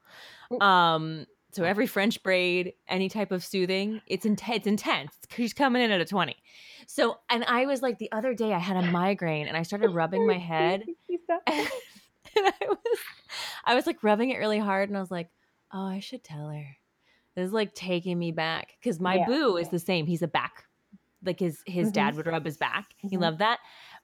[0.61, 4.59] Um, so every French braid, any type of soothing, it's intense.
[4.59, 5.13] It's intense.
[5.35, 6.37] She's coming in at a twenty.
[6.87, 9.89] So, and I was like the other day, I had a migraine, and I started
[9.95, 10.85] rubbing my head
[11.47, 12.99] and I was
[13.65, 15.29] I was like rubbing it really hard and I was like,
[15.73, 16.65] oh, I should tell her.
[17.35, 18.77] This is like taking me back.
[18.83, 19.27] Cause my Yeah.
[19.27, 20.07] boo is the same.
[20.07, 20.65] He's a back.
[21.25, 21.93] Like his his Mhm.
[21.95, 22.87] dad would rub his back.
[22.99, 23.21] He Mhm.
[23.21, 23.59] loved that.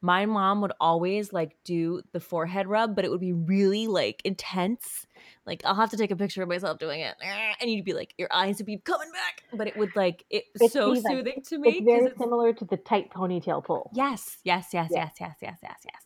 [0.07, 4.23] My mom would always like do the forehead rub, but it would be really like
[4.25, 5.05] intense.
[5.47, 7.17] Like I'll have to take a picture of myself doing it.
[7.61, 9.43] And you'd be like, your eyes would be coming back.
[9.53, 11.69] But it would like it It's so like, soothing to me.
[11.71, 13.91] It's very it's- similar to the tight ponytail pull.
[13.95, 15.05] Yes, yes, yes, Yeah.
[15.07, 16.03] yes, yes, yes, yes, yes.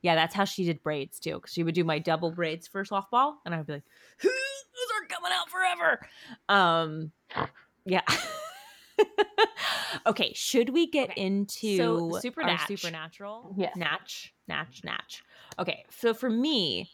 [0.00, 1.34] Yeah, that's how she did braids too.
[1.34, 3.82] Because she would do my double braids for softball, and I'd be like,
[4.22, 6.08] "Those are coming out forever."
[6.48, 7.12] Um,
[7.84, 8.02] yeah.
[10.06, 12.66] okay, should we get Okay, into so our supernatch.
[12.68, 13.54] supernatural?
[13.56, 13.76] Yes.
[13.76, 15.22] Natch, natch, natch.
[15.58, 16.90] Okay, so for me,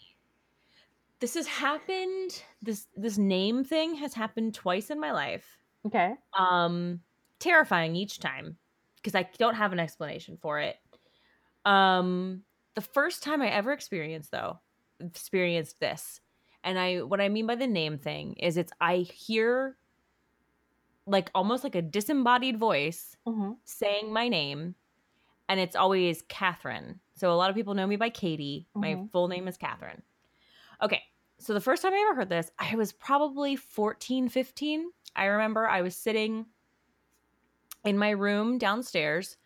[1.21, 2.43] this has happened.
[2.63, 6.15] This this name thing has happened twice in my life Okay.
[6.37, 7.01] um
[7.39, 8.59] terrifying each time
[8.97, 10.77] because i don't have an explanation for it
[11.65, 12.43] um
[12.75, 14.59] the first time i ever experienced though
[15.01, 16.21] experienced this
[16.65, 19.77] and i what i mean by the name thing is it's i hear
[21.09, 24.75] like almost like a disembodied voice hmm saying my name
[25.49, 27.01] and it's always catherine.
[27.17, 28.69] So a lot of people know me by katie.
[28.81, 29.11] My Mhm.
[29.13, 30.03] full name is catherine.
[30.83, 31.03] Okay
[31.41, 35.69] so the first time i ever heard this i was probably 14 15 i remember
[35.69, 36.47] i was sitting
[37.85, 39.37] in my room downstairs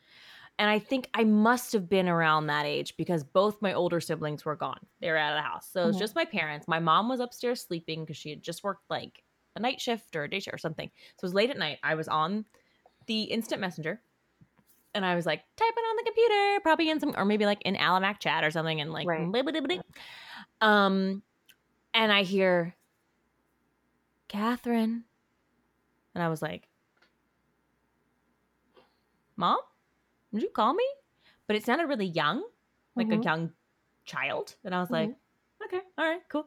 [0.58, 4.44] and i think i must have been around that age because both my older siblings
[4.44, 4.80] were gone.
[5.00, 5.68] They were out of the house.
[5.70, 5.98] So it was Mhm.
[5.98, 6.68] just my parents.
[6.68, 9.24] My mom was upstairs sleeping because she had just worked like
[9.56, 11.78] a night shift or a day shift or something so it was late at night
[11.82, 12.44] i was on
[13.06, 14.00] the instant messenger
[14.94, 17.76] and I was like typing on the computer, probably in some, or maybe like in
[17.76, 19.32] Alamac chat or something, and like, Right.
[19.32, 19.76] blah, blah, blah,
[20.60, 21.22] um,
[21.94, 22.74] and I hear
[24.28, 25.04] Catherine,
[26.14, 26.68] and I was like,
[29.36, 29.58] Mom,
[30.32, 30.86] did you call me?
[31.46, 32.44] But it sounded really young,
[32.96, 33.24] like a Mhm.
[33.24, 33.52] young
[34.04, 35.14] child, and I was like,
[35.64, 36.46] okay, all right, cool.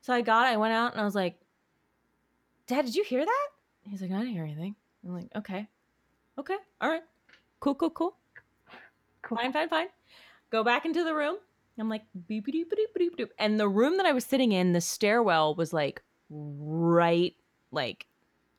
[0.00, 1.40] So I got, I went out, and I was like,
[2.66, 3.48] Dad, did you hear that?
[3.82, 4.74] He's like, I didn't hear anything.
[5.04, 5.68] I'm like, okay,
[6.38, 7.02] okay, all right,
[7.60, 8.16] cool, cool, cool.
[9.22, 9.38] Cool.
[9.38, 9.86] Fine, fine, fine.
[10.50, 11.36] Go back into the room.
[11.78, 13.16] I'm like, beep, beep, beep, beep, beep.
[13.16, 17.34] Beep." And the room that I was sitting in, the stairwell was like right,
[17.72, 18.06] like,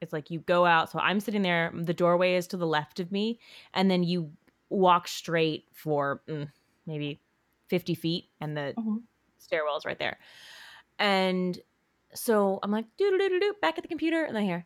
[0.01, 0.91] it's like you go out.
[0.91, 1.71] So I'm sitting there.
[1.73, 3.39] The doorway is to the left of me.
[3.73, 4.31] And then you
[4.69, 6.49] walk straight for mm,
[6.85, 7.21] maybe
[7.69, 9.03] 50 feet, and the Mhm.
[9.37, 10.17] stairwell is right there.
[10.99, 11.59] And
[12.15, 14.23] so I'm like, doo doo doo doo, back at the computer.
[14.23, 14.65] And I hear,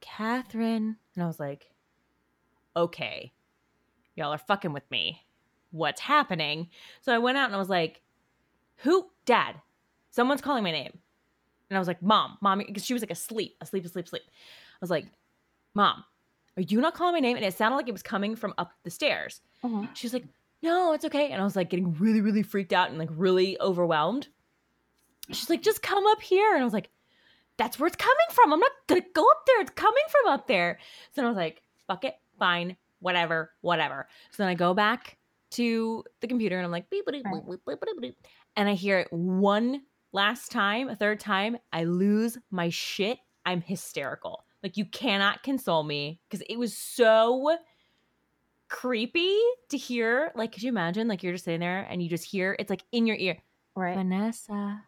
[0.00, 0.96] Catherine.
[1.14, 1.70] And I was like,
[2.76, 3.32] okay,
[4.14, 5.22] y'all are fucking with me.
[5.70, 6.68] What's happening?
[7.02, 8.00] So I went out and I was like,
[8.76, 9.06] who?
[9.26, 9.56] Dad.
[10.10, 10.98] Someone's calling my name.
[11.68, 14.22] And I was like, Mom, Mommy, because she was like asleep, asleep, asleep, asleep.
[14.26, 15.06] I was like,
[15.74, 16.02] Mom,
[16.56, 17.36] are you not calling my name?
[17.36, 19.42] And it sounded like it was coming from up the stairs.
[19.62, 19.88] Mhm.
[19.94, 20.24] She was like,
[20.62, 21.30] No, it's okay.
[21.30, 24.28] And I was like getting really, really freaked out and like really overwhelmed.
[25.30, 26.52] She's like, Just come up here.
[26.54, 26.90] And I was like,
[27.56, 28.52] That's where it's coming from.
[28.52, 29.60] I'm not gonna go up there.
[29.60, 30.78] It's coming from up there.
[31.12, 34.08] So then I was like, Fuck it, fine, whatever, whatever.
[34.30, 35.16] So then I go back
[35.52, 38.16] to the computer and I'm like, beep, beep, beep, beep, beep, beep.
[38.54, 39.80] and I hear it one
[40.12, 41.56] last time, a third time.
[41.72, 43.18] I lose my shit.
[43.46, 44.44] I'm hysterical.
[44.62, 47.56] Like you cannot console me because it was so
[48.68, 49.38] creepy
[49.70, 50.32] to hear.
[50.34, 51.08] Like, could you imagine?
[51.08, 53.38] Like you're just sitting there and you just hear it's like in your ear,
[53.74, 53.96] Right.
[53.96, 54.82] Vanessa.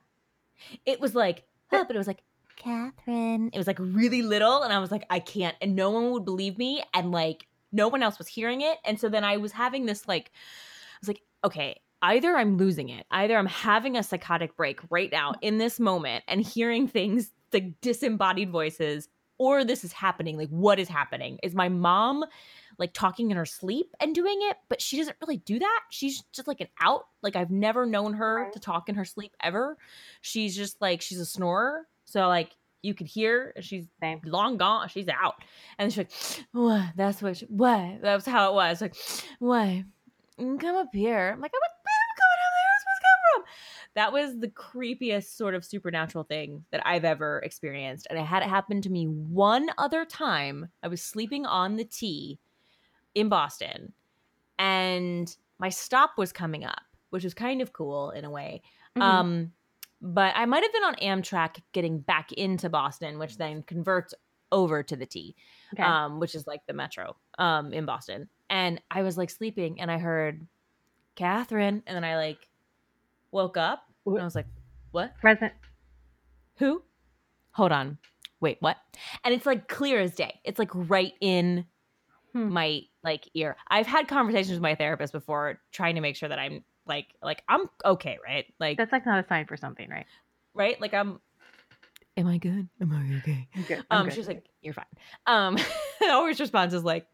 [0.87, 2.23] It was like, huh, but it was like
[2.57, 3.51] Catherine.
[3.53, 6.25] It was like really little, and I was like, I can't, and no one would
[6.25, 9.53] believe me, and like no one else was hearing it, and so then I was
[9.53, 14.03] having this like, I was like, okay, either I'm losing it, either I'm having a
[14.03, 19.85] psychotic break right now in this moment and hearing things like disembodied voices, or this
[19.85, 20.37] is happening.
[20.37, 21.39] Like, what is happening?
[21.43, 22.25] Is my mom
[22.81, 25.81] like talking in her sleep and doing it, but she doesn't really do that.
[25.91, 27.05] She's just like an out.
[27.23, 28.53] Like I've never known her Right.
[28.55, 29.77] to talk in her sleep ever.
[30.23, 31.87] She's just like she's a snorer.
[32.07, 34.21] So like you could hear she's Same.
[34.25, 34.89] long gone.
[34.89, 35.35] She's out.
[35.79, 36.11] And she's like,
[36.53, 36.87] what?
[36.97, 38.01] That's what she, what?
[38.03, 38.81] That was how it was.
[38.81, 38.97] Like,
[39.39, 39.69] what?
[40.41, 41.31] Mm, Come up here.
[41.35, 42.51] I'm like, I'm going up there.
[42.57, 43.45] Where's supposed to come from?
[43.97, 48.07] That was the creepiest sort of supernatural thing that I've ever experienced.
[48.09, 50.71] And it had it happen to me one other time.
[50.83, 52.39] I was sleeping on the T
[53.15, 53.93] in Boston
[54.59, 58.63] and my stop was coming up, which was kind of cool in a way.
[58.97, 59.03] Mhm.
[59.03, 59.53] Um,
[60.01, 64.15] but I might have been on Amtrak getting back into Boston, which then converts
[64.53, 65.37] over to the T,
[65.75, 65.83] okay.
[65.83, 68.29] um, which is like the metro um, in Boston.
[68.49, 70.47] And I was like sleeping and I heard
[71.15, 72.49] Catherine, and then I like
[73.31, 74.49] woke up and I was like,
[74.91, 75.17] what?
[75.21, 75.53] Present.
[76.57, 76.83] Who?
[77.53, 77.99] Hold on.
[78.41, 78.77] Wait, what?
[79.23, 80.41] And it's like clear as day.
[80.45, 81.67] It's like right in
[82.33, 82.53] Hmm.
[82.53, 83.57] my like ear.
[83.69, 87.43] I've had conversations with my therapist before trying to make sure that I'm like like
[87.49, 88.47] I'm okay, right?
[88.59, 90.07] Like That's like not a sign for something, right?
[90.55, 90.81] right?
[90.81, 91.21] Like I'm
[92.17, 92.69] Am I good?
[92.81, 93.49] Am I okay?
[93.57, 93.85] I'm good.
[93.91, 94.15] I'm Um good.
[94.15, 94.85] she's like, You're fine.
[95.27, 95.57] Um
[96.03, 97.07] always response is like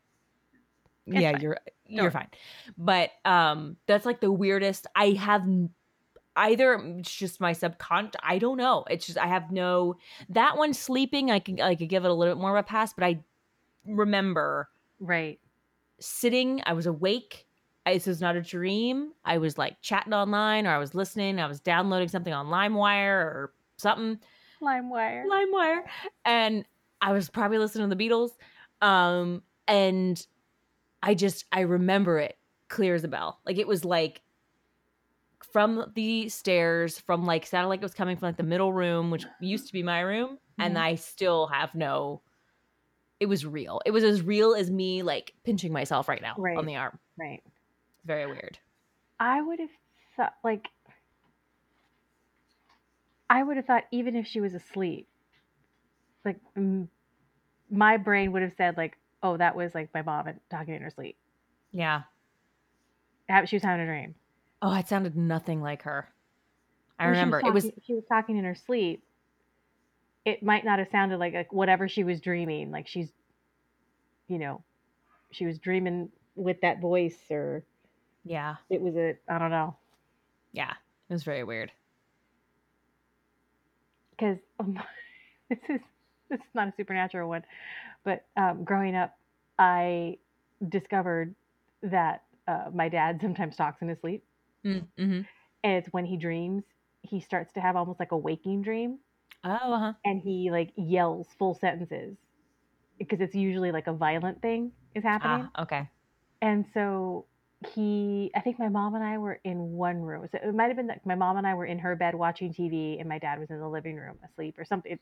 [1.07, 1.40] It's Yeah, fine.
[1.40, 2.29] you're Don't you're fine.
[2.76, 5.44] But um that's like the weirdest I have
[6.38, 8.85] either it's just my subconscious I don't know.
[8.90, 9.96] It's just I have no
[10.31, 12.66] that one sleeping I can I could give it a little bit more of a
[12.66, 13.20] pass, but I
[13.87, 14.68] remember
[15.00, 15.38] right.
[16.00, 17.46] sitting, I was awake.
[17.87, 19.12] I, this was not a dream.
[19.24, 23.12] I was like chatting online or I was listening, I was downloading something on LimeWire
[23.14, 24.18] or something.
[24.62, 25.24] LimeWire.
[25.26, 25.80] LimeWire.
[26.24, 26.64] And
[27.00, 28.30] I was probably listening to the Beatles.
[28.82, 30.24] Um, and
[31.02, 32.37] I just I remember it
[32.68, 33.40] clear as a bell.
[33.46, 34.20] Like it was like
[35.52, 39.11] from the stairs, from like sounded like it was coming from like the middle room,
[39.11, 40.80] which used to be my room, and Mhm.
[40.80, 42.22] I still have no
[43.20, 43.81] it was real.
[43.87, 46.57] It was as real as me like pinching myself right now Right.
[46.57, 46.98] on the arm.
[47.18, 47.42] Right.
[47.44, 48.59] It's very weird.
[49.18, 49.70] I would have
[50.16, 50.66] thought, like,
[53.29, 55.09] I would have thought even if she was asleep,
[56.24, 56.88] like, mm,
[57.70, 60.90] my brain would have said, like, oh, that was like my mom talking in her
[60.90, 61.16] sleep.
[61.72, 62.02] Yeah.
[63.46, 64.14] She was having a dream.
[64.62, 66.09] Oh, it sounded nothing like her.
[66.98, 69.02] I remember it was She was talking in her sleep.
[70.26, 72.70] It might not have sounded like, like whatever she was dreaming.
[72.72, 73.10] Like she's,
[74.28, 74.62] you know,
[75.30, 77.64] she was dreaming with that voice, or
[78.24, 79.76] yeah, it was a I don't know.
[80.52, 80.72] yeah.
[81.08, 81.72] It was very weird.
[84.10, 84.78] because um,
[85.50, 85.80] this is
[86.30, 87.44] this is not a supernatural one,
[88.04, 89.16] but um, growing up,
[89.58, 90.18] I
[90.68, 91.34] discovered
[91.82, 94.24] that uh, my dad sometimes talks in his sleep,
[94.64, 95.02] Mm-hmm.
[95.02, 95.26] and
[95.64, 96.64] it's when he dreams,
[97.02, 98.98] he starts to have almost like a waking dream,
[99.44, 99.92] Oh, uh-huh.
[100.05, 102.16] and he like yells full sentences
[102.99, 105.88] because it's usually like a violent thing is happening, Ah, okay.
[106.42, 107.27] and so
[107.75, 110.27] he i think my mom and i were in one room.
[110.31, 112.53] So it might have been that my mom and i were in her bed watching
[112.53, 114.99] tv and my dad was in the living room asleep or something.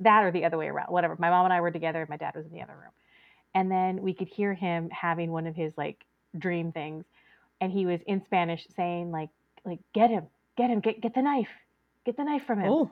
[0.00, 1.16] That or the other way around whatever.
[1.18, 2.92] My mom and i were together and my dad was in the other room.
[3.54, 6.04] And then we could hear him having one of his like
[6.38, 7.04] dream things.
[7.60, 9.30] And he was in spanish saying like
[9.64, 11.48] like get him get him get get the knife
[12.04, 12.70] get the knife from him.
[12.70, 12.90] Oh,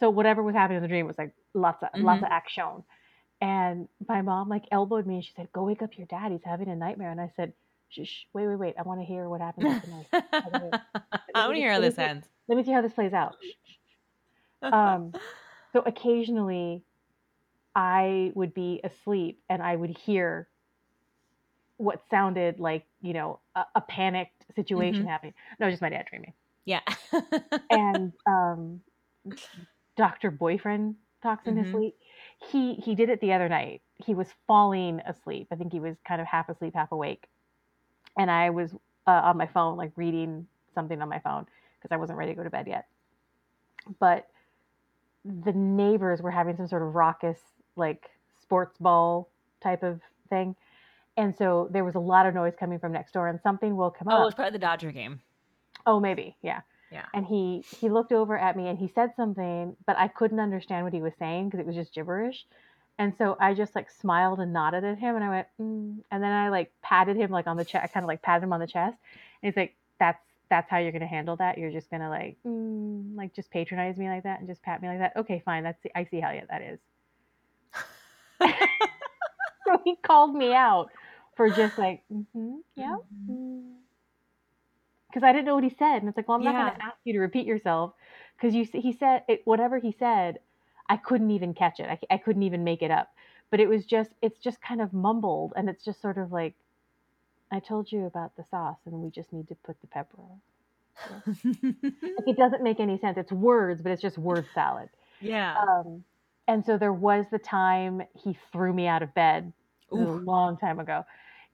[0.00, 2.84] so whatever was happening in the dream was like lots of lots of action.
[3.40, 6.32] And my mom like elbowed me and she said, "Go wake up your dad.
[6.32, 7.52] He's having a nightmare." And I said,
[7.90, 8.74] "Shh, shh, wait, wait, wait.
[8.78, 9.66] I want to hear what happens.
[10.12, 10.42] I
[11.34, 12.26] want to hear how this ends.
[12.48, 13.72] Let me see how this plays out." Shh, shh,
[14.62, 15.12] shh." Um,
[15.72, 16.82] so occasionally,
[17.74, 20.48] I would be asleep and I would hear
[21.76, 25.34] what sounded like you know a, a panicked situation happening.
[25.58, 26.32] No, just my dad dreaming.
[26.64, 26.80] yeah.
[27.70, 28.80] and um,
[29.96, 31.72] Doctor Boyfriend talks in his Mhm.
[31.72, 31.96] sleep.
[32.50, 33.82] He he did it the other night.
[33.96, 35.48] He was falling asleep.
[35.50, 37.28] I think he was kind of half asleep, half awake.
[38.18, 38.74] And I was
[39.06, 41.46] uh, on my phone, like reading something on my phone
[41.78, 42.86] because I wasn't ready to go to bed yet.
[43.98, 44.28] But
[45.24, 47.38] the neighbors were having some sort of raucous,
[47.76, 49.28] like sports ball
[49.60, 50.56] type of thing.
[51.16, 53.90] And so there was a lot of noise coming from next door, and something will
[53.90, 54.18] come up.
[54.18, 55.20] oh, it was probably the Dodger game.
[55.86, 56.62] Oh, maybe, yeah.
[56.94, 57.06] Yeah.
[57.12, 60.84] And he he looked over at me and he said something, but I couldn't understand
[60.84, 62.46] what he was saying because it was just gibberish.
[63.00, 65.96] And so I just like smiled and nodded at him, and I went, mm.
[66.12, 67.82] and then I like patted him like on the chest.
[67.82, 68.96] I kind of like patted him on the chest,
[69.42, 71.58] and he's like, "That's that's how you're gonna handle that.
[71.58, 74.86] You're just gonna like, mm, like just patronize me like that and just pat me
[74.86, 75.16] like that.
[75.16, 75.64] Okay, fine.
[75.64, 76.78] That's I see how yeah, that is.
[79.66, 80.90] so he called me out
[81.36, 82.96] for just like, mm-hmm, yeah,
[85.14, 86.98] because I didn't know what he said, and it's like, well, I'm not gonna ask
[87.04, 87.92] you to repeat yourself
[88.36, 90.40] because you he said it, whatever he said,
[90.88, 91.88] I couldn't even catch it.
[91.88, 93.12] I, I couldn't even make it up.
[93.50, 96.54] But it was just it's just kind of mumbled, and it's just sort of like,
[97.52, 100.40] I told you about the sauce, and we just need to put the pepper on.
[102.16, 103.16] Like it doesn't make any sense.
[103.16, 104.88] It's words, but it's just word salad.
[105.20, 105.56] yeah.
[105.56, 106.04] Um,
[106.48, 109.52] and so there was the time he threw me out of bed
[109.92, 111.04] a long time ago.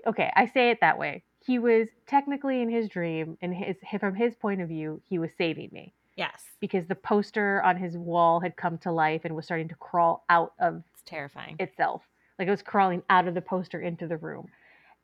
[0.07, 1.25] Okay, I say it that way.
[1.51, 5.31] He was technically in his dream, and his from his point of view, he was
[5.37, 6.45] saving me yes.
[6.61, 10.25] because the poster on his wall had come to life and was starting to crawl
[10.29, 11.57] out of It's terrifying.
[11.59, 12.03] itself.
[12.39, 14.47] Like it was crawling out of the poster into the room.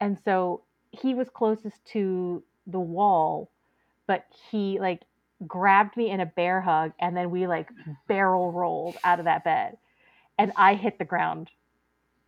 [0.01, 3.51] And so he was closest to the wall,
[4.07, 5.03] but he like
[5.49, 7.71] grabbed me in a bear hug and then we like
[8.07, 9.79] barrel rolled out of that bed.
[10.39, 11.51] And I hit the ground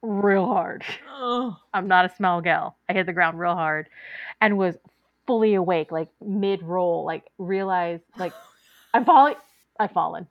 [0.03, 0.85] real hard.
[1.11, 1.57] oh.
[1.75, 2.77] I'm not a small gal.
[2.89, 3.89] I hit the ground real hard
[4.41, 4.77] and was
[5.27, 8.33] fully awake, like mid roll, like realized like
[8.95, 9.35] I'm falling
[9.79, 10.27] I've fallen.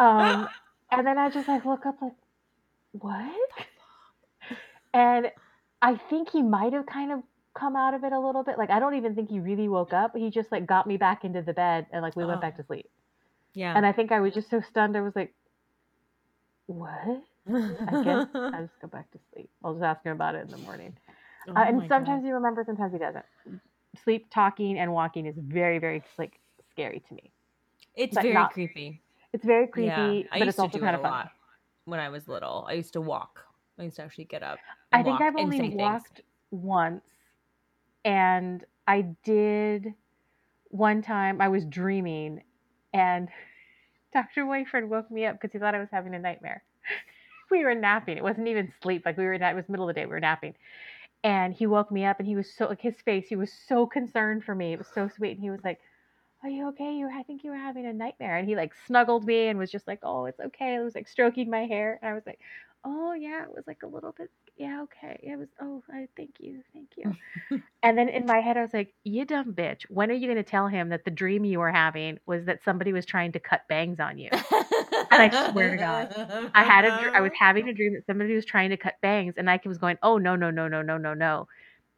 [0.00, 0.48] Um
[0.90, 2.12] and then I just like look up like
[2.92, 3.32] what?
[4.94, 5.30] And
[5.80, 7.20] I think he might have kind of
[7.54, 8.58] come out of it a little bit.
[8.58, 10.16] Like I don't even think he really woke up.
[10.16, 12.62] He just like got me back into the bed and like we went back Oh.
[12.62, 12.88] to sleep.
[13.54, 13.74] Yeah.
[13.76, 15.34] And I think I was just so stunned I was like
[16.66, 17.22] what?
[17.48, 19.50] I guess I just go back to sleep.
[19.64, 20.96] I'll just ask him about it in the morning.
[21.48, 22.26] Oh Uh, and sometimes God.
[22.26, 23.24] he remembers, sometimes he doesn't.
[24.04, 26.38] Sleep talking and walking is very, very like
[26.70, 27.32] scary to me.
[27.94, 29.00] it's but very not- creepy.
[29.32, 30.02] It's very creepy, yeah.
[30.30, 31.10] I but used it's to also do kind it of fun.
[31.10, 31.30] lot
[31.86, 32.66] when I was little.
[32.68, 33.40] I used to walk.
[33.78, 34.58] I used to actually get up.
[34.92, 35.80] I think walk I've only say things.
[35.80, 37.02] walked once,
[38.04, 39.94] and I did
[40.68, 41.40] one time.
[41.40, 42.42] I was dreaming,
[42.92, 43.28] and
[44.12, 44.44] Dr.
[44.44, 46.62] Wayford woke me up because he thought I was having a nightmare.
[47.52, 48.16] We were napping.
[48.18, 49.04] It wasn't even sleep.
[49.06, 49.34] Like we were.
[49.34, 50.06] It was middle of the day.
[50.06, 50.54] We were napping,
[51.24, 53.28] and he woke me up, and he was so like his face.
[53.28, 54.72] He was so concerned for me.
[54.74, 55.80] It was so sweet, and he was like.
[56.44, 56.94] Are you okay?
[56.94, 58.36] You, I think you were having a nightmare.
[58.36, 61.08] And he like snuggled me and was just like, "Oh, it's okay." It was like
[61.08, 62.40] stroking my hair, and I was like,
[62.84, 65.18] "Oh yeah, it was like a little bit yeah, okay.
[65.22, 67.16] It was, oh, I thank you, thank you.
[67.82, 69.82] and then in my head, I was like, you dumb bitch.
[69.88, 72.62] When are you going to tell him that the dream you were having was that
[72.64, 74.28] somebody was trying to cut bangs on you?
[74.32, 78.34] and I swear to God, I had a, I was having a dream that somebody
[78.34, 80.98] was trying to cut bangs, and I was going, oh, no, no, no, no, no,
[80.98, 81.48] no, no.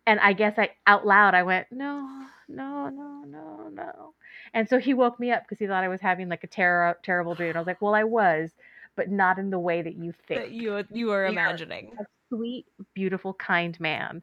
[0.07, 4.15] And I guess I, out loud, I went, no, no, no, no, no.
[4.53, 6.99] And so he woke me up because he thought I was having like a terror,
[7.03, 7.51] terrible dream.
[7.51, 8.51] And I was like, well, I was,
[8.97, 11.29] but not in the way that you think that you you Yeah.
[11.31, 11.97] imagining.
[12.35, 14.23] Sweet, beautiful, kind man.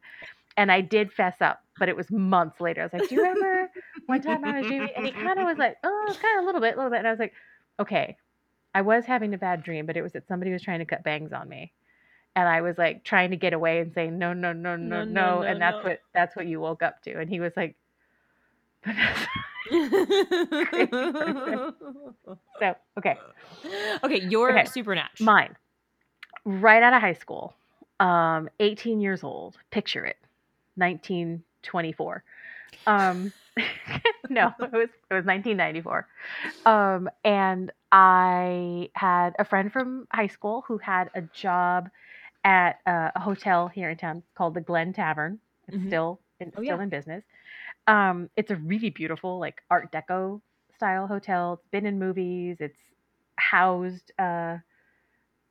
[0.56, 2.82] And I did fess up, but it was months later.
[2.82, 3.70] I was like, Do you remember
[4.06, 4.90] one time I was dreaming?
[4.96, 6.98] And he kind of was like, Oh, kind of a little bit, a little bit.
[6.98, 7.32] And I was like,
[7.80, 8.16] Okay,
[8.74, 11.02] I was having a bad dream, but it was that somebody was trying to cut
[11.04, 11.72] bangs on me.
[12.36, 15.06] And I was like trying to get away and saying, No, no, no, No, no,
[15.40, 15.42] no.
[15.42, 15.90] and that's no.
[15.90, 17.18] what that's what you woke up to.
[17.18, 17.76] And he was like,
[18.84, 19.26] Vanessa.
[22.58, 23.16] So, okay.
[24.04, 25.24] okay, you're Okay, supernatural.
[25.24, 25.56] Mine.
[26.44, 27.54] Right out of high school.
[28.02, 29.58] Um, 18 years old.
[29.70, 30.18] Picture it.
[30.76, 32.24] 1924.
[32.86, 33.32] Um,
[34.30, 36.08] no, it was it was 1994.
[36.66, 41.90] Um, and I had a friend from high school who had a job
[42.44, 45.38] at uh, a hotel here in town called the Glen Tavern.
[45.68, 45.86] It's Mhm.
[45.88, 46.82] still in, Oh, still yeah.
[46.82, 47.24] in business.
[47.86, 50.40] Um, it's a really beautiful like Art Deco
[50.76, 51.54] style hotel.
[51.54, 52.58] It's been in movies.
[52.60, 52.78] It's
[53.36, 54.58] housed uh,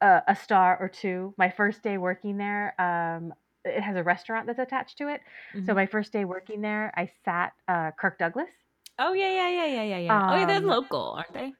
[0.01, 1.33] a, a star or two.
[1.37, 3.33] My first day working there, um,
[3.63, 5.21] it has a restaurant that's attached to it.
[5.65, 5.75] So Mhm.
[5.75, 8.49] my first day working there, I sat uh, Kirk Douglas.
[8.99, 10.29] oh yeah, yeah, yeah, yeah, yeah, yeah.
[10.31, 11.53] oh, yeah, they're Um, local, aren't they?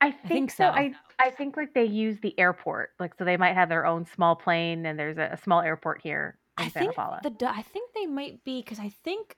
[0.00, 0.64] I think, think so.
[0.64, 0.70] so.
[0.70, 4.04] I I think like they use the airport, like so they might have their own
[4.04, 7.20] small plane, and there's a, a small airport here in I Santa think Paula.
[7.22, 9.36] the I think they might be because I think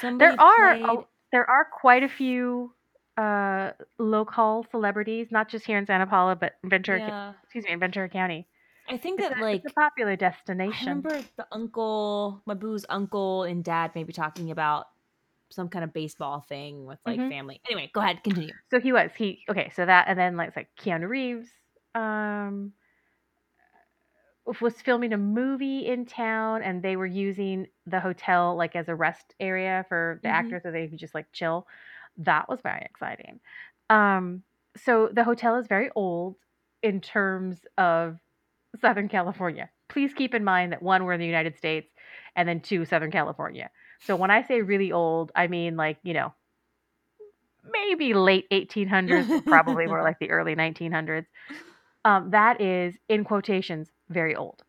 [0.00, 2.72] somebody there are played- a, there are quite a few
[3.18, 7.02] uh, local celebrities, not just here in Santa Paula, but Ventura.
[7.06, 7.32] Yeah.
[7.44, 8.48] excuse me, in Ventura County.
[8.88, 10.80] I think It's that a, like it's a popular I destination.
[10.80, 14.86] remember the uncle, my boo's uncle and dad maybe talking about
[15.50, 17.28] some kind of baseball thing with like Mhm.
[17.28, 17.60] family.
[17.68, 18.54] Anyway, go ahead, continue.
[18.70, 19.70] So he was he okay.
[19.74, 21.48] So that and then like it's like Keanu Reeves
[21.94, 22.72] um,
[24.60, 28.94] was filming a movie in town, and they were using the hotel like as a
[28.94, 30.28] rest area for the Mhm.
[30.28, 31.66] actors, so they could just like chill.
[32.18, 33.40] That was very exciting.
[33.90, 34.42] Um,
[34.76, 36.36] so the hotel is very old
[36.82, 38.18] in terms of
[38.80, 39.70] Southern California.
[39.88, 41.88] Please keep in mind that one, we're in the United States,
[42.36, 43.70] and then two, Southern California.
[44.00, 46.34] So when I say really old, I mean like, you know,
[47.72, 51.26] maybe late 1800s, probably more like the early 1900s.
[52.04, 54.62] Um, that is, in quotations, very old.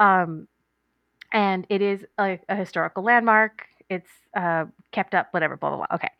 [0.00, 0.48] Um,
[1.32, 3.66] and it is a, a historical landmark.
[3.90, 5.94] It's uh, kept up, whatever, blah, blah, blah.
[5.96, 6.10] Okay.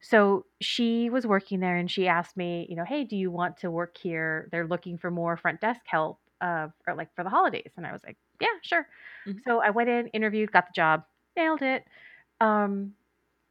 [0.00, 3.56] So she was working there and she asked me, you know, hey, do you want
[3.58, 4.48] to work here?
[4.52, 7.72] They're looking for more front desk help uh, or like for the holidays.
[7.76, 8.86] And I was like, yeah, sure.
[9.26, 9.44] Mhm.
[9.44, 11.04] So I went in, interviewed, got the job,
[11.36, 11.84] nailed it.
[12.40, 12.94] Um,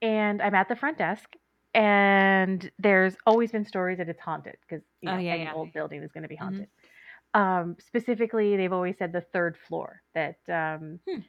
[0.01, 1.35] and I'm at the front desk.
[1.73, 5.53] And there's always been stories that it's haunted because you Oh, know, yeah, any yeah.
[5.53, 6.65] old building is going to be Mhm.
[6.65, 6.67] haunted.
[7.33, 11.23] Um, specifically, they've always said the third floor that um, Hmm.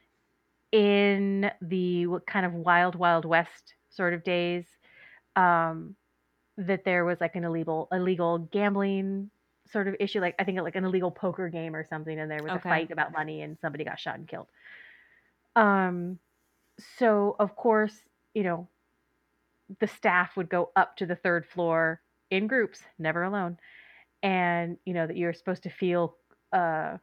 [0.75, 4.67] In the kind of wild, wild west sort of days,
[5.37, 5.97] um,
[6.57, 9.31] that there was like an illegal, illegal gambling
[9.67, 10.21] sort of issue.
[10.21, 12.57] Like I think like an illegal poker game or something, and there was Okay.
[12.57, 14.49] a fight about money, and somebody got shot and killed.
[15.57, 16.19] Um,
[16.79, 18.69] so of course, you know,
[19.81, 23.59] the staff would go up to the third floor in groups, never alone,
[24.23, 26.19] and you know that you're supposed to feel
[26.53, 26.99] uh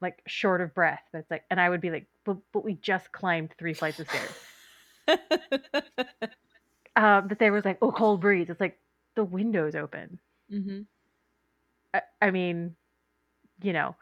[0.00, 1.02] like short of breath.
[1.12, 4.00] But it's like, and I would be like, but but we just climbed three flights
[4.00, 4.32] of stairs.
[6.96, 8.48] Um, that there was like, oh, cold breeze.
[8.48, 8.78] It's like
[9.16, 10.18] the windows open.
[10.50, 10.80] Mm-hmm.
[11.94, 12.74] I, I mean,
[13.62, 13.96] you know.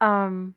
[0.00, 0.54] Um,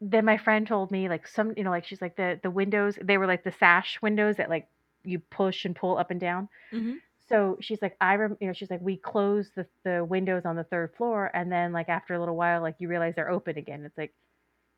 [0.00, 2.98] then my friend told me like some, you know, like she's like the the windows.
[3.02, 4.68] They were like the sash windows that like
[5.04, 6.48] you push and pull up and down.
[6.70, 6.94] hmm
[7.28, 10.56] So she's like, I, rem- you know, she's like, we closed the the windows on
[10.56, 13.58] the third floor, and then like after a little while, like you realize they're open
[13.58, 13.84] again.
[13.84, 14.14] It's like,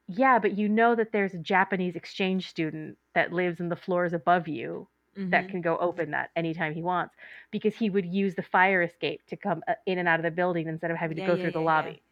[0.09, 4.13] yeah, but you know that there's a Japanese exchange student that lives in the floors
[4.15, 5.31] above you Mm-hmm.
[5.31, 7.15] that can go open that anytime he wants
[7.51, 10.31] because he would use the fire escape to come uh, in and out of the
[10.31, 11.93] building instead of having to Yeah, go yeah, through the yeah, yeah.
[11.93, 12.03] lobby.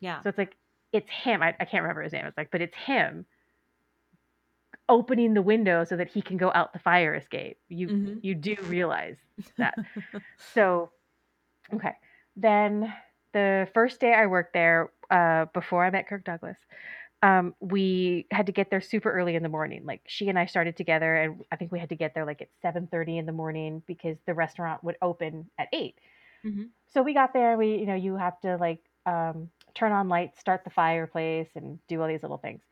[0.00, 0.22] Yeah.
[0.22, 0.56] So it's like
[0.92, 1.42] it's him.
[1.42, 2.26] I, I can't remember his name.
[2.26, 3.26] It's like, but it's him
[4.88, 7.58] opening the window so that he can go out the fire escape.
[7.68, 8.22] You Mhm.
[8.22, 9.18] you do realize
[9.58, 9.78] that.
[10.54, 10.92] so
[11.74, 11.94] okay.
[12.36, 12.92] Then
[13.32, 16.58] the first day I worked there, uh, before I met Kirk Douglas,
[17.22, 19.84] um, we had to get there super early in the morning.
[19.86, 22.42] Like she and I started together, and I think we had to get there like
[22.42, 26.00] at seven thirty in the morning because the restaurant would open at 8
[26.44, 26.72] Mhm.
[26.86, 27.56] So we got there.
[27.56, 31.78] We, you know, you have to like um, turn on lights, start the fireplace, and
[31.88, 32.62] do all these little things.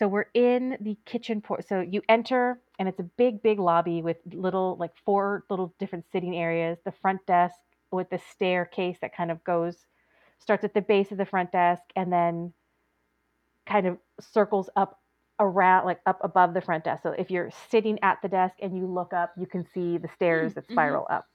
[0.00, 1.68] So we're in the kitchen port.
[1.68, 6.06] So you enter, and it's a big, big lobby with little, like four little different
[6.10, 6.78] sitting areas.
[6.86, 7.56] The front desk
[7.92, 9.76] with the staircase that kind of goes,
[10.38, 12.54] starts at the base of the front desk, and then
[13.66, 15.00] kind of circles up
[15.38, 17.02] around, like up above the front desk.
[17.02, 20.08] So if you're sitting at the desk and you look up, you can see the
[20.08, 20.72] stairs that mhm.
[20.72, 21.26] spiral up.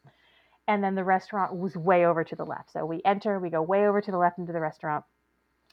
[0.68, 2.72] And then the restaurant was way over to the left.
[2.72, 5.06] So we enter, we go way over to the left into the restaurant,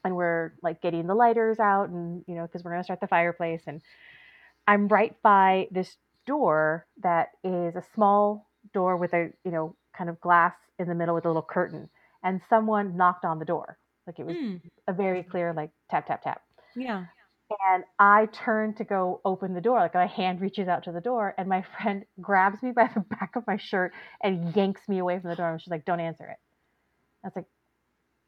[0.04, 3.06] and we're like getting the lighters out, and you know, because we're gonna start the
[3.06, 3.62] fireplace.
[3.66, 3.80] And
[4.66, 5.96] I'm right by this
[6.26, 10.94] door that is a small door with a you know kind of glass in the
[10.94, 11.88] middle with a little curtain.
[12.24, 14.60] And someone knocked on the door, like it was Mm.
[14.88, 16.42] a very clear like tap tap tap.
[16.76, 17.06] Yeah.
[17.74, 21.02] And I turn to go open the door, like my hand reaches out to the
[21.02, 23.92] door, and my friend grabs me by the back of my shirt
[24.22, 25.50] and yanks me away from the door.
[25.50, 26.38] And she's like, "Don't answer it."
[27.24, 27.46] I was like,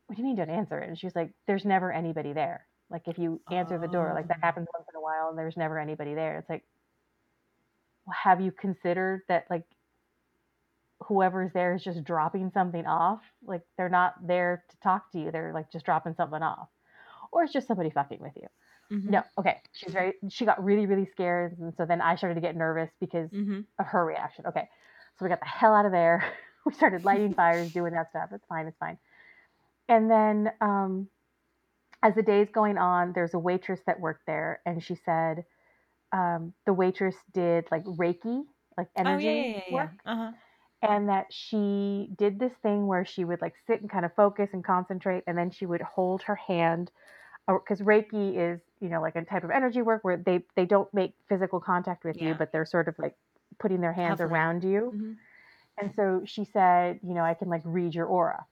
[0.09, 2.67] "What do you mean, don't answer it?" And she's like, "There's never anybody there.
[2.91, 4.41] Like if you answer the door, like that Oh.
[4.43, 6.65] happens once in a while, and there's never anybody there." It's like,
[8.13, 9.65] have you considered that like
[11.03, 13.21] whoever's there is just dropping something off?
[13.45, 16.69] Like they're not there to talk to you; they're like just dropping something off,
[17.33, 18.49] or it's just somebody fucking with you.
[18.91, 19.11] Mhm.
[19.11, 19.61] No, okay.
[19.73, 20.15] She's very.
[20.29, 23.67] She got really, really scared, and so then I started to get nervous because Mhm.
[23.79, 24.47] of her reaction.
[24.47, 24.69] Okay,
[25.19, 26.25] so we got the hell out of there.
[26.67, 28.31] we started lighting fires, doing that stuff.
[28.33, 28.67] It's fine.
[28.67, 28.99] It's fine.
[29.89, 31.09] And then, um,
[32.03, 35.45] as the day's going on, there's a waitress that worked there, and she said
[36.13, 38.45] um, the waitress did like Reiki,
[38.77, 39.89] like Oh energy yeah, yeah, yeah, yeah.
[39.89, 40.33] work, Uh-huh.
[40.83, 44.51] and that she did this thing where she would like sit and kind of focus
[44.53, 46.91] and concentrate, and then she would hold her hand
[47.49, 50.93] because Reiki is, you know, like a type of energy work where they they don't
[50.95, 53.17] make physical contact with you, but they're sort of like
[53.59, 54.95] putting their hands around you.
[54.95, 55.19] Mhm.
[55.81, 58.47] And so she said, you know, I can like read your aura.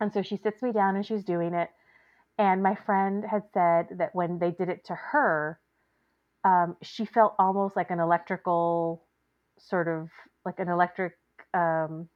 [0.00, 1.70] And so she sits me down and she's doing it.
[2.38, 5.60] And my friend had said that when they did it to her,
[6.44, 9.06] um, she felt almost like an electrical
[9.58, 10.08] sort of
[10.44, 11.14] like an electric
[11.54, 12.08] um,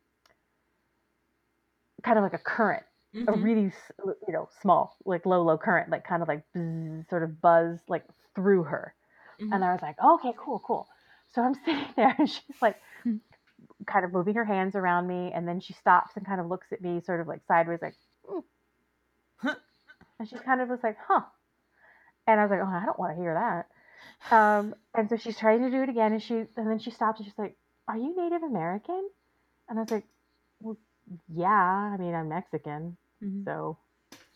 [2.03, 2.85] kind of like a current
[3.27, 3.35] a Mhm.
[3.35, 3.73] really
[4.27, 7.79] you know small like low low current like kind of like bzzz, sort of buzz
[7.89, 8.05] like
[8.35, 8.95] through her
[9.39, 9.51] Mhm.
[9.53, 10.89] and i was like okay cool cool
[11.29, 13.17] so i'm sitting there and she's like Hmm.
[13.87, 16.69] Kind of moving her hands around me and then she stops and kind of looks
[16.73, 17.95] at me sort of like sideways like
[18.29, 18.43] "Mm."
[19.37, 19.55] Huh.
[20.19, 21.23] and she kind of was like huh
[22.27, 23.67] and i was like oh i don't want to hear that
[24.35, 27.19] Um, and so she's trying to do it again, and she and then she stops
[27.21, 27.57] and she's like,
[27.89, 29.09] "Are you Native American?"
[29.69, 30.07] And I was like,
[30.61, 30.77] "Well,
[31.29, 31.93] yeah.
[31.93, 33.45] I mean, I'm Mexican, Mhm.
[33.45, 33.77] so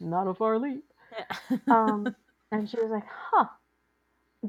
[0.01, 1.27] not a far leap." Yeah.
[1.69, 2.15] Um,
[2.53, 3.47] and she was like, "Huh?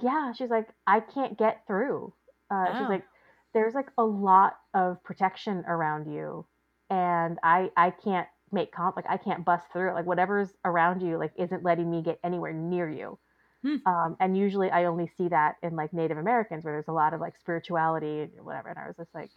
[0.01, 2.13] Yeah." She's like, "I can't get through."
[2.51, 2.77] Uh, Oh.
[2.79, 3.05] She's like,
[3.53, 6.45] "There's like a lot of protection around you,
[6.89, 9.93] and I I can't make comp like I can't bust through it.
[9.93, 13.17] Like whatever's around you like isn't letting me get anywhere near you."
[13.61, 13.75] Hmm.
[13.85, 17.13] Um, and usually I only see that in like Native Americans where there's a lot
[17.13, 18.69] of like spirituality and whatever.
[18.69, 19.29] And I was just like,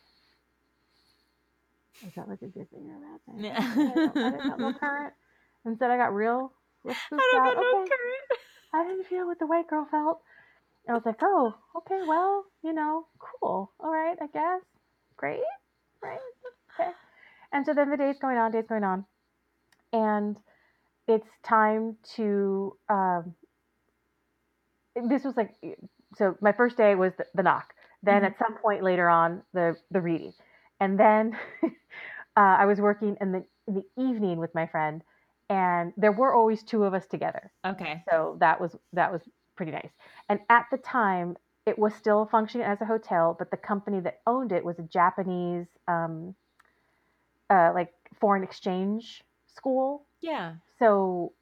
[2.07, 3.45] is that like a good thing or a bad thing?
[3.45, 4.23] Yeah.
[4.27, 5.15] I didn't got no current.
[5.65, 6.53] Instead, I got real,
[6.89, 7.55] I don't out.
[7.55, 7.91] got no okay.
[7.91, 8.41] current.
[8.75, 10.23] I didn't feel what the white girl felt.
[10.89, 13.73] I was like, oh, okay, well, you know, cool.
[13.81, 14.63] All right, I guess.
[15.17, 15.43] Great.
[16.03, 16.19] Right.
[16.81, 16.91] Okay.
[17.53, 19.05] And so then the day's going on, day's going on.
[19.93, 20.37] And
[21.09, 23.35] it's time to, um,
[25.09, 25.55] this was like,
[26.17, 27.75] so my first day was the, the knock.
[28.03, 28.27] Then Mhm.
[28.27, 30.33] at some point later on, the, the reading.
[30.81, 31.71] And then uh,
[32.37, 35.03] I was working in the, in the evening with my friend,
[35.49, 38.03] and there were always two of us together Okay.
[38.11, 39.21] so that was that was
[39.63, 39.93] pretty nice
[40.29, 41.37] and at the time
[41.67, 44.83] it was still functioning as a hotel but the company that owned it was a
[44.83, 46.35] japanese um,
[47.51, 50.55] uh, like foreign exchange school Yeah.
[50.81, 51.33] so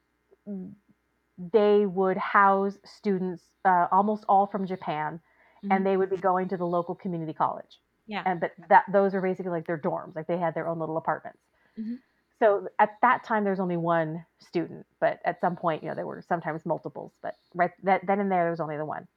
[1.51, 5.19] they would house students uh, almost all from japan
[5.63, 5.71] Mhm.
[5.71, 8.23] and they would be going to the local community college Yeah.
[8.25, 10.97] and but that those are basically like their dorms like they had their own little
[10.97, 11.39] apartments
[11.77, 11.99] Mhm.
[12.41, 16.07] So at that time there's only one student but at some point you know there
[16.07, 19.07] were sometimes multiples but right that then and there there was only the one.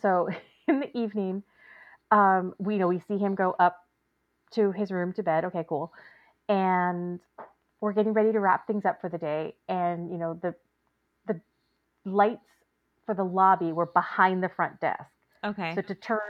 [0.00, 0.28] So
[0.68, 1.42] in the evening
[2.12, 3.76] um we you know we see him go up
[4.52, 5.44] to his room to bed.
[5.46, 5.92] Okay cool.
[6.48, 7.18] And
[7.80, 9.54] we're getting ready to wrap things up for the day.
[9.68, 10.54] And you know the
[11.26, 11.40] the
[12.04, 12.46] lights
[13.06, 15.10] for the lobby were behind the front desk.
[15.44, 15.74] Okay.
[15.74, 16.20] so to turn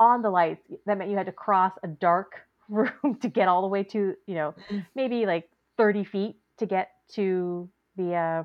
[0.00, 2.32] on the lights, that meant you had to cross a dark
[2.68, 4.84] room to get all the way to, you know, Mm.
[4.94, 8.42] maybe like 30 feet to get to the uh,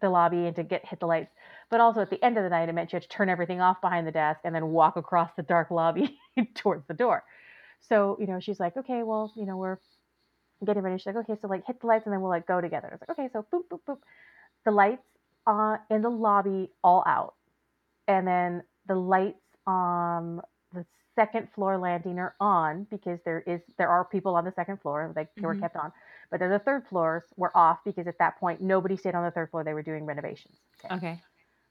[0.00, 1.30] the lobby and to get hit the lights.
[1.70, 3.60] But also at the end of the night, it meant you had to turn everything
[3.60, 6.18] off behind the desk and then walk across the dark lobby
[6.54, 7.24] towards the door.
[7.80, 9.78] So you know, she's like, okay, well, you know, we're
[10.64, 10.98] getting ready.
[10.98, 12.88] She's like, okay, so like hit the lights and then we'll like go together.
[12.90, 13.98] I was like, okay, so boop boop boop.
[14.64, 15.04] The lights
[15.46, 17.34] uh, in the lobby all out,
[18.08, 20.40] and then the lights on
[20.72, 20.84] the
[21.16, 25.12] second floor landing are on because there is there are people on the second floor
[25.16, 25.60] like they were Mhm.
[25.60, 25.92] kept on
[26.30, 29.30] but then the third floors were off because at that point nobody stayed on the
[29.30, 29.64] third floor.
[29.64, 30.58] They were doing renovations.
[30.90, 31.20] Okay.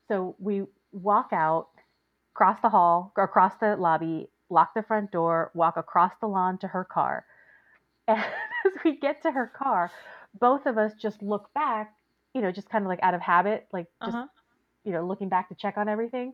[0.08, 1.70] so we walk out
[2.34, 6.58] cross the hall or across the lobby lock the front door walk across the lawn
[6.60, 7.26] to her car.
[8.08, 9.90] And as we get to her car
[10.40, 11.94] both of us just look back
[12.34, 14.28] you know just kind of like out of habit like just Uh-huh.
[14.84, 16.34] you know, looking back to check on everything,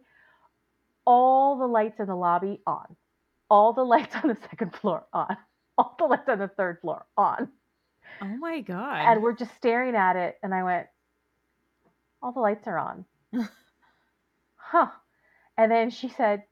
[1.05, 2.95] all the lights in the lobby on,
[3.49, 5.37] all the lights on the second floor on,
[5.77, 7.49] all the lights on the third floor on.
[8.21, 9.05] Oh my god.
[9.05, 10.37] And we're just staring at it.
[10.43, 10.87] And I went,
[12.21, 13.05] all the lights are on.
[14.55, 14.87] huh.
[15.57, 16.43] And then she said,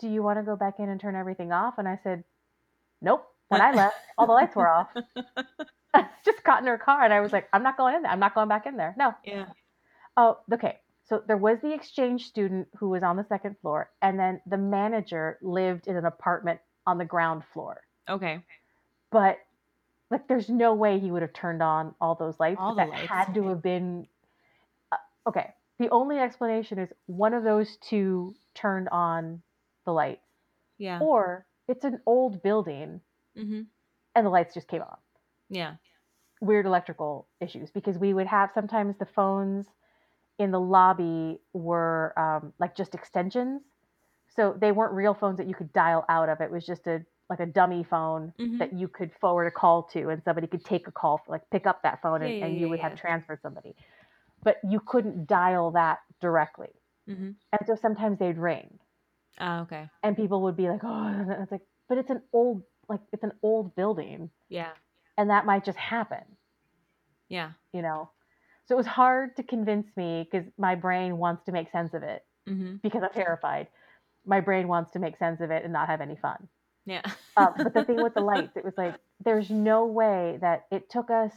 [0.00, 1.74] Do you want to go back in and turn everything off?
[1.78, 2.24] And I said,
[3.00, 3.26] Nope.
[3.48, 4.88] When I left, all the lights were off.
[6.24, 8.10] just got in her car and I was like, I'm not going in there.
[8.10, 8.94] I'm not going back in there.
[8.96, 9.14] No.
[9.24, 9.46] yeah.
[10.16, 10.78] Oh, okay.
[11.04, 14.56] So there was the exchange student who was on the second floor, and then the
[14.56, 17.82] manager lived in an apartment on the ground floor.
[18.08, 18.40] Okay.
[19.10, 19.38] But
[20.12, 22.58] like, there's no way he would have turned on all those lights.
[22.60, 23.08] All that lights.
[23.08, 24.06] had to have been.
[24.92, 24.96] Uh,
[25.26, 25.50] okay.
[25.78, 29.42] The only explanation is one of those two turned on
[29.84, 30.22] the lights,
[30.78, 31.00] Yeah.
[31.00, 33.00] or it's an old building
[33.36, 33.62] Mm-hmm.
[34.14, 34.96] and the lights just came on.
[35.48, 35.74] Yeah.
[36.40, 39.66] weird electrical issues because we would have sometimes the phones
[40.38, 43.62] in the lobby were um, like just extensions
[44.34, 47.04] so they weren't real phones that you could dial out of it was just a
[47.30, 48.58] like a dummy phone Mhm.
[48.58, 51.66] that you could forward a call to and somebody could take a call like pick
[51.66, 53.74] up that phone and, Yeah, and you yeah, would have transferred somebody
[54.42, 56.70] but you couldn't dial that directly
[57.08, 57.30] Mm-hmm.
[57.52, 58.78] and so sometimes they'd ring
[59.40, 59.88] Oh, okay.
[60.02, 63.22] and people would be like oh and it's like but it's an old like it's
[63.24, 64.72] an old building Yeah.
[65.16, 66.24] and that might just happen
[67.28, 67.52] Yeah.
[67.72, 68.10] you know
[68.66, 72.02] so it was hard to convince me because my brain wants to make sense of
[72.02, 72.76] it Mm-hmm.
[72.82, 73.68] because i'm terrified
[74.26, 76.48] my brain wants to make sense of it and not have any fun
[76.86, 77.02] Yeah.
[77.36, 80.90] uh, but the thing with the lights it was like there's no way that it
[80.90, 81.32] took us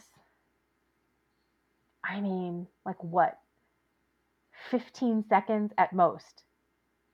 [2.03, 3.37] i mean like what
[4.71, 6.43] 15 seconds at most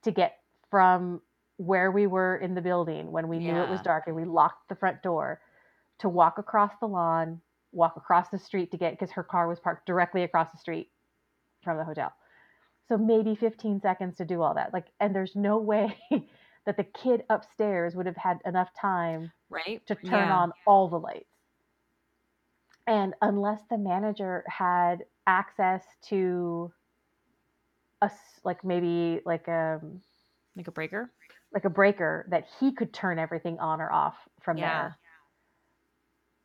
[0.04, 0.38] to get
[0.70, 1.20] from
[1.58, 4.68] where we were in the building when we knew it was dark and we locked
[4.68, 5.40] the front door
[5.98, 7.40] to walk across the lawn
[7.72, 10.90] walk across the street to get because her car was parked directly across the street
[11.62, 12.12] from the hotel
[12.88, 14.72] so maybe 15 seconds to do all that.
[14.74, 15.96] Like, and there's no way
[16.66, 19.84] that the kid upstairs would have had enough time Right?
[19.86, 20.36] to turn Yeah.
[20.38, 21.26] on all the lights.
[22.86, 26.72] And unless the manager had access to
[28.00, 29.80] us like maybe like a
[30.56, 31.12] Like a breaker?
[31.52, 34.82] like a breaker that he could turn everything on or off from Yeah.
[34.82, 34.98] there.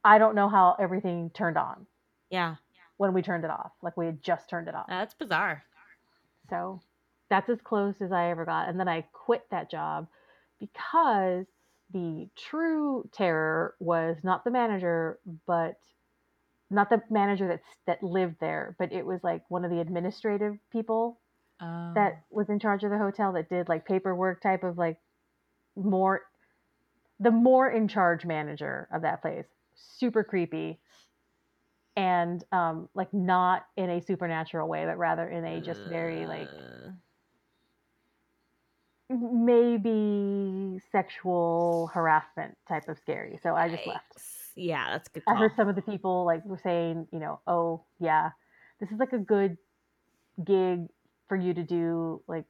[0.04, 1.88] I don't know how everything turned on
[2.30, 2.56] Yeah.
[2.98, 3.72] when we turned it off.
[3.82, 4.88] Like we had just turned it off.
[4.88, 5.64] That's bizarre.
[6.50, 6.82] So
[7.30, 8.70] that's as close as I ever got.
[8.70, 10.08] And then I quit that job
[10.60, 11.46] because
[11.94, 15.76] the true terror was not the manager, but
[16.70, 20.58] not the manager that's that lived there, but it was like one of the administrative
[20.72, 21.20] people
[21.60, 21.94] Oh.
[21.96, 24.98] that was in charge of the hotel that did like paperwork type of like
[25.76, 26.22] more
[27.20, 29.46] the more in charge manager of that place.
[29.76, 30.80] Super creepy.
[31.96, 36.52] And um like not in a supernatural way, but rather in a just very like
[39.10, 43.40] maybe sexual harassment type of scary.
[43.42, 44.04] So I just left.
[44.56, 47.84] Yeah, that's good I heard some of the people like were saying, you know, oh
[48.00, 48.32] yeah,
[48.80, 49.58] this is like a good
[50.44, 50.88] gig
[51.28, 52.46] for you to do like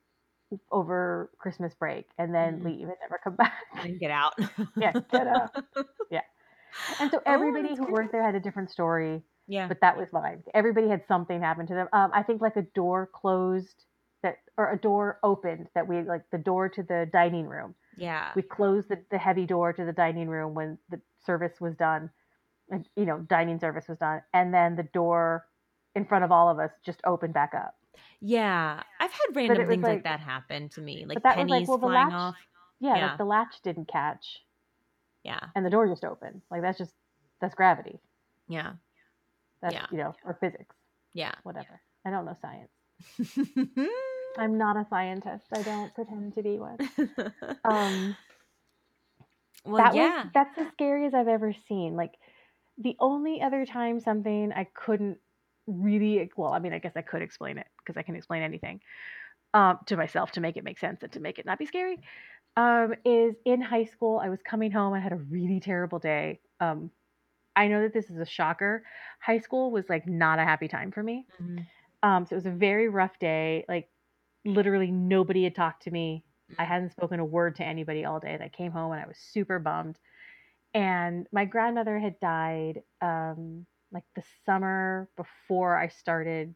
[0.71, 2.65] over Christmas break and then Mhm.
[2.65, 3.53] leave and never come back.
[3.75, 4.33] And get out.
[4.77, 5.55] yeah, get out.
[6.09, 6.21] Yeah.
[7.01, 9.67] And so Oh, everybody that's who worked there had a different story, Yeah.
[9.67, 10.43] but that was mine.
[10.53, 11.89] Everybody had something happen to them.
[11.91, 13.83] Um, I think like a door closed
[14.27, 18.31] that or a door opened that we like the door to the dining room Yeah.
[18.35, 22.09] we closed the, the heavy door to the dining room when the service was done
[22.69, 25.45] and you know dining service was done and then the door
[25.95, 27.75] in front of all of us just opened back up
[28.21, 28.83] Yeah.
[28.99, 31.05] I've had random things like, like- that happen to me.
[31.07, 32.35] Like pennies like well the flying latch off.
[32.79, 33.07] yeah, Yeah.
[33.09, 34.25] like the latch didn't catch
[35.23, 35.39] Yeah.
[35.55, 36.93] and the door just opened like that's just
[37.41, 37.99] that's gravity
[38.47, 38.73] Yeah.
[39.61, 39.85] that's Yeah.
[39.91, 40.75] you know or physics
[41.13, 41.33] Yeah.
[41.43, 41.75] whatever
[42.05, 42.71] i don't know science
[44.37, 46.77] i'm not a scientist i don't pretend to be one
[47.65, 48.15] um
[49.65, 50.23] well, that yeah.
[50.23, 51.95] was that's as scary as I've ever seen.
[51.95, 52.13] Like
[52.77, 55.17] the only other time something I couldn't
[55.67, 58.79] really well, I mean, I guess I could explain it because I can explain anything
[59.53, 61.99] um, to myself to make it make sense and to make it not be scary.
[62.55, 64.93] Um, is in high school, I was coming home.
[64.93, 66.39] I had a really terrible day.
[66.59, 66.89] Um,
[67.55, 68.83] I know that this is a shocker.
[69.19, 71.25] High school was like not a happy time for me.
[71.41, 71.65] Mhm.
[72.03, 73.65] Um, so it was a very rough day.
[73.67, 73.89] Like
[74.45, 76.25] literally nobody had talked to me.
[76.57, 78.33] I hadn't spoken a word to anybody all day.
[78.33, 79.99] And I came home and I was super bummed.
[80.73, 86.55] And my grandmother had died um, like the summer before I started.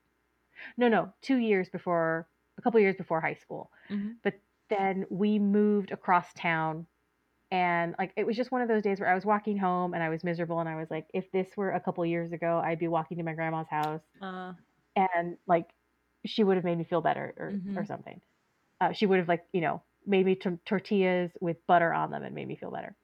[0.78, 3.72] No, no, two years before, a couple years before high school.
[3.90, 4.20] Mhm.
[4.24, 6.88] But then we moved across town.
[7.52, 10.04] And like it was just one of those days where I was walking home and
[10.04, 12.80] I was miserable and I was like, if this were a couple years ago, I'd
[12.80, 14.54] be walking to my grandma's house Uh,
[14.96, 15.74] and like
[16.26, 17.88] she would have made me feel better or, or Mhm.
[17.88, 18.22] something.
[18.80, 22.24] Uh, she would have like you know made me t- tortillas with butter on them
[22.24, 22.96] and made me feel better.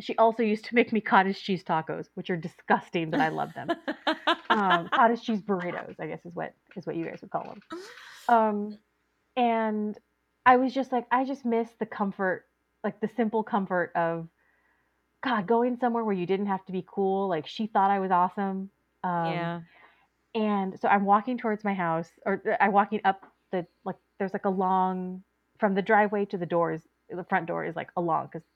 [0.00, 3.52] She also used to make me cottage cheese tacos, which are disgusting, but I love
[3.54, 3.70] them.
[4.50, 7.62] um, cottage cheese burritos, I guess is what is what you guys would call them.
[8.28, 8.78] Um,
[9.36, 9.98] and
[10.44, 12.46] I was just like, I just miss the comfort,
[12.84, 14.28] like the simple comfort of
[15.24, 17.28] God going somewhere where you didn't have to be cool.
[17.28, 18.70] Like she thought I was awesome.
[19.04, 19.60] Um, yeah.
[20.36, 23.96] And so I'm walking towards my house, or uh, I'm walking up the like.
[24.18, 25.24] There's like a long
[25.60, 26.82] from the driveway to the doors.
[27.10, 28.46] The front door is like a long because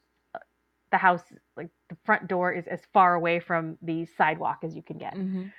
[0.93, 1.23] the house,
[1.57, 5.15] like the front door, is as far away from the sidewalk as you can get.
[5.15, 5.53] Mhm.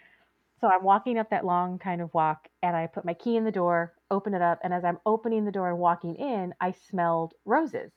[0.62, 3.44] So I'm walking up that long kind of walk, and I put my key in
[3.46, 6.72] the door, open it up, and as I'm opening the door and walking in, I
[6.72, 7.92] smelled roses,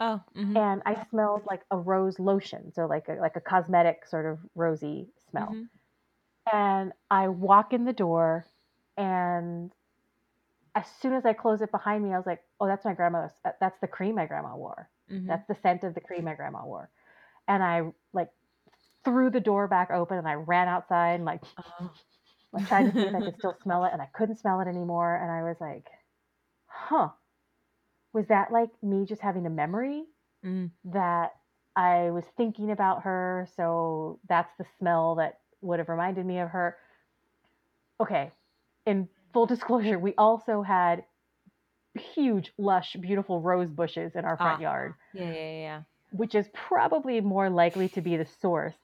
[0.00, 0.20] Oh.
[0.34, 0.56] mhm.
[0.56, 4.38] and I smelled like a rose lotion, so like a, like a cosmetic sort of
[4.54, 5.68] rosy smell Mhm.
[6.50, 8.48] And I walk in the door,
[8.96, 9.72] and
[10.74, 13.32] as soon as I close it behind me, I was like, "Oh, that's my grandma's.
[13.60, 14.90] That's the cream my grandma wore.
[15.08, 15.28] Mhm.
[15.28, 16.90] That's the scent of the cream my grandma wore."
[17.48, 18.32] And I like
[19.04, 21.94] threw the door back open, and I ran outside and like Oh.
[22.54, 24.68] I tried to see if I could still smell it, and I couldn't smell it
[24.68, 25.16] anymore.
[25.16, 25.90] And I was like,
[26.66, 27.12] "Huh,
[28.12, 30.06] was that like me just having a memory
[30.42, 30.70] Mm.
[30.84, 31.32] that
[31.76, 36.50] I was thinking about her, so that's the smell that would have reminded me of
[36.50, 36.76] her.
[38.00, 38.30] Okay,
[38.86, 41.04] in full disclosure, we also had
[41.94, 44.62] huge, lush, beautiful rose bushes in our front Ah.
[44.62, 45.82] yard, Yeah, yeah, yeah.
[46.12, 48.74] which is probably more likely to be the source.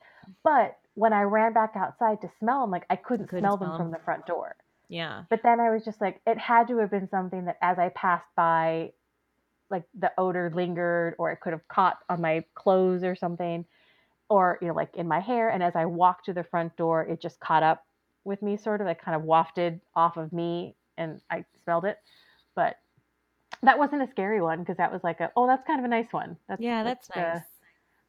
[0.43, 3.71] But when I ran back outside to smell them, like I couldn't, Couldn't smell smell
[3.73, 3.87] them 'em.
[3.87, 4.57] from the front door.
[4.89, 5.25] Yeah.
[5.31, 7.89] But then I was just like, it had to have been something that as I
[7.91, 8.93] passed by,
[9.71, 13.65] like the odor lingered, or it could have caught on my clothes or something,
[14.29, 15.51] or, you know, like in my hair.
[15.51, 17.85] And as I walked to the front door, it just caught up
[18.25, 21.99] with me, sort of like kind of wafted off of me and I smelled it,
[22.55, 22.77] but
[23.63, 25.89] that wasn't a scary one because that was like a oh that's kind of a
[25.89, 26.37] nice one.
[26.49, 27.43] That's yeah, that's, uh, nice.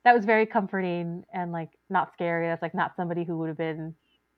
[0.03, 2.47] that was very comforting and like not scary.
[2.47, 3.93] That's like not somebody who would have been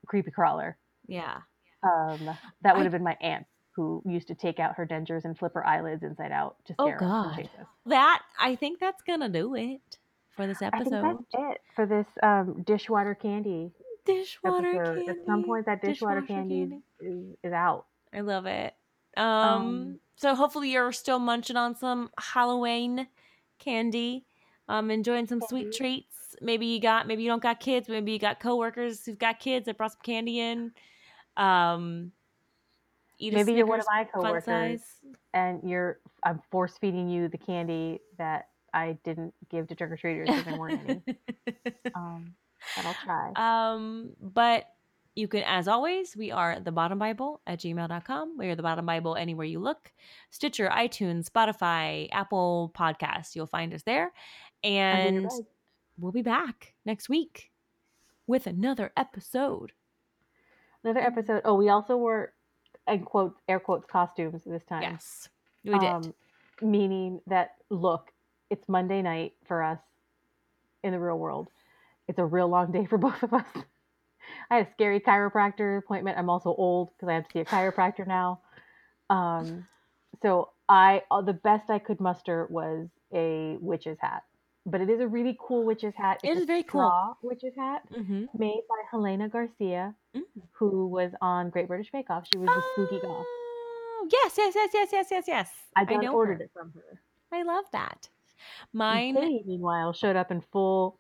[0.06, 0.78] creepy crawler.
[1.08, 1.38] yeah.
[1.82, 2.30] Um,
[2.62, 5.54] that would have been my aunt who used to take out her dentures and flip
[5.54, 7.50] her eyelids inside out just to Oh, scare and God.
[7.86, 9.98] That I think that's gonna do it
[10.40, 11.18] for this I think episode.
[11.34, 13.72] that's it for this um, dishwater candy
[14.06, 14.96] Dishwater episode.
[14.96, 15.10] candy.
[15.10, 17.86] At some point, that dishwater, candy, Is, is out.
[18.14, 18.74] I love it.
[19.18, 23.08] Um, Um, so hopefully you're still munching on some Halloween
[23.60, 24.26] candy,
[24.70, 26.36] um, enjoying some sweet treats.
[26.42, 27.90] Maybe you got, maybe you don't got kids.
[27.90, 30.72] Maybe you got coworkers who've got kids that brought some candy in.
[31.38, 32.12] Um,
[33.20, 34.82] eat Maybe you're one of my coworkers,
[35.34, 39.98] and you're I'm force feeding you the candy that I didn't give to trick or
[39.98, 41.02] treaters because there weren't any.
[41.96, 42.36] Um,
[42.76, 43.74] but I'll try.
[43.74, 44.66] Um, but
[45.16, 48.38] you can, as always, we are the bottom Bible at gmail.com.
[48.38, 49.92] We are the bottom Bible anywhere you look.
[50.30, 53.36] Stitcher, iTunes, Spotify, Apple Podcasts.
[53.36, 54.12] You'll find us there.
[54.64, 55.30] And
[55.98, 57.52] we'll be back next week
[58.28, 59.74] with another episode.
[60.84, 61.42] Another episode.
[61.44, 62.34] Oh, we also wore,
[62.88, 64.84] in quotes, air quotes, costumes this time.
[64.84, 65.28] Yes,
[65.66, 65.90] we did.
[65.90, 66.14] Um,
[66.62, 68.12] meaning that look,
[68.50, 69.80] it's Monday night for us
[70.84, 71.50] in the real world.
[72.08, 73.46] It's a real long day for both of us.
[74.52, 76.18] I had a scary chiropractor appointment.
[76.18, 78.42] I'm also old because I have to see a chiropractor now.
[79.10, 79.68] Um,
[80.22, 84.24] so I uh, the best I could muster was a witch's hat,
[84.66, 86.20] but it is a really cool witch's hat.
[86.24, 87.18] It It's a very cool.
[87.24, 88.26] witch's hat mm-hmm.
[88.38, 90.22] made by Helena Garcia, Mm.
[90.54, 92.26] who was on Great British Bake Off.
[92.32, 93.26] She was the spooky goth.
[94.12, 95.50] Yes, yes, yes, yes, yes, yes, yes.
[95.76, 96.44] I know ordered her.
[96.46, 97.00] it from her.
[97.32, 98.10] I love that.
[98.74, 99.16] Mine.
[99.16, 101.00] Katie, meanwhile, showed up in full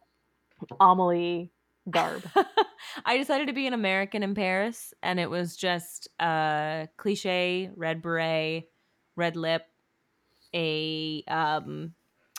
[0.79, 1.51] Amelie
[1.89, 2.23] garb.
[3.05, 8.01] I decided to be an American in Paris, and it was just a cliche red
[8.01, 8.69] beret,
[9.15, 9.63] red lip,
[10.53, 11.93] a um,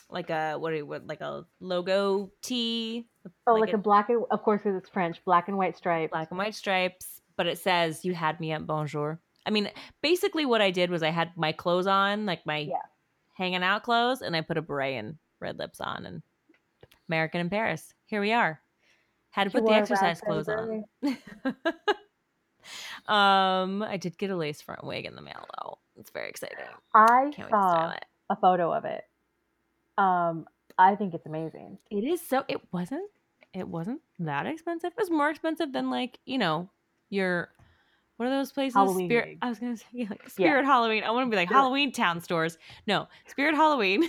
[0.09, 3.07] like a what do you what like a logo tee,
[3.47, 5.77] Oh, Like like, it- a black and of course because it's French, black and white
[5.77, 6.11] stripe.
[6.11, 9.69] black and white stripes, but it says "You had me at bonjour." I mean,
[10.01, 12.75] basically, what I did was I had my clothes on, like my Yeah.
[13.41, 16.21] Hanging out clothes, and I put a beret and red lips on, and
[17.09, 17.91] American in Paris.
[18.05, 18.61] Here we are.
[19.31, 20.83] Had to put the exercise clothes on.
[23.07, 25.79] um, I did get a lace front wig in the mail though.
[25.97, 26.57] It's very exciting.
[26.93, 27.95] I Can't saw
[28.29, 29.03] a photo of it.
[29.97, 30.45] Um,
[30.77, 31.79] I think it's amazing.
[31.89, 32.43] It is so.
[32.47, 33.09] It wasn't.
[33.53, 34.91] It wasn't that expensive.
[34.91, 36.69] It was more expensive than like you know
[37.09, 37.49] your.
[38.21, 38.75] What are those places?
[38.75, 39.37] Halloween Spirit.
[39.41, 41.03] I was gonna say yeah, like Spirit Halloween.
[41.03, 41.49] I want to be like.
[41.49, 42.59] Halloween town stores.
[42.85, 44.07] No, Spirit Halloween.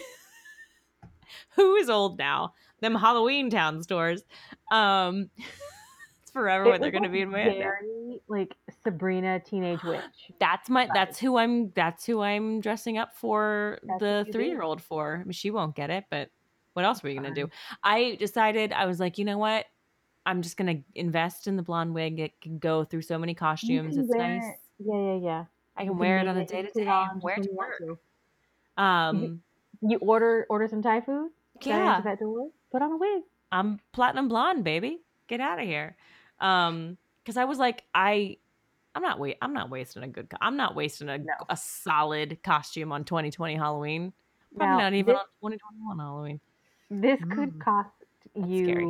[1.57, 2.53] Who is old now?
[2.83, 4.23] Them Halloween town stores.
[4.71, 5.31] Um,
[6.23, 7.57] it's forever what they're gonna be in my head.
[7.57, 8.55] Very like
[8.85, 10.03] Sabrina teenage witch.
[10.39, 10.91] That's my.
[10.93, 11.71] That's who I'm.
[11.71, 14.33] That's who I'm dressing up for That's the what you do.
[14.33, 15.21] three year old for.
[15.23, 16.29] I mean, she won't get it, but
[16.75, 17.49] what else were you gonna do?
[17.83, 19.65] I decided I was like, you know what?
[20.25, 22.19] I'm just gonna invest in the blonde wig.
[22.21, 23.97] It can go through so many costumes.
[23.97, 24.43] It's nice.
[24.45, 24.55] it.
[24.79, 25.45] Yeah, yeah, yeah.
[25.77, 26.85] I You can wear it on a day to day.
[27.21, 27.79] Wear it to you work.
[27.79, 28.83] to.
[28.83, 29.43] Um,
[29.81, 31.31] You order order some Thai food.
[31.63, 32.49] Yeah, that door?
[32.71, 33.23] Put on a wig.
[33.51, 35.01] I'm platinum blonde, baby.
[35.29, 35.97] Get out of here.
[36.41, 38.37] Um, because I was like, I,
[38.95, 41.33] I'm not wait, I'm not wasting a good, co- I'm not wasting a No.
[41.49, 44.13] a solid costume on 2020 Halloween.
[44.57, 46.41] Probably Now, not even this- on 2021 Halloween.
[46.91, 47.61] This could Mm.
[47.61, 47.91] cost
[48.35, 48.85] you scary.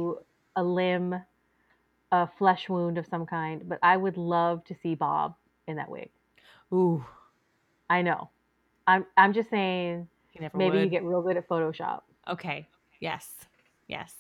[0.57, 1.23] A limb,
[2.11, 5.35] a flesh wound of some kind, but I would love to see Bob
[5.67, 6.11] in that wig.
[6.73, 7.05] Ooh,
[7.89, 8.31] I know.
[8.87, 10.09] I'm I'm just saying
[10.55, 12.67] maybe you get real good at Photoshop okay.
[13.01, 13.31] Yes,
[13.89, 14.15] yes.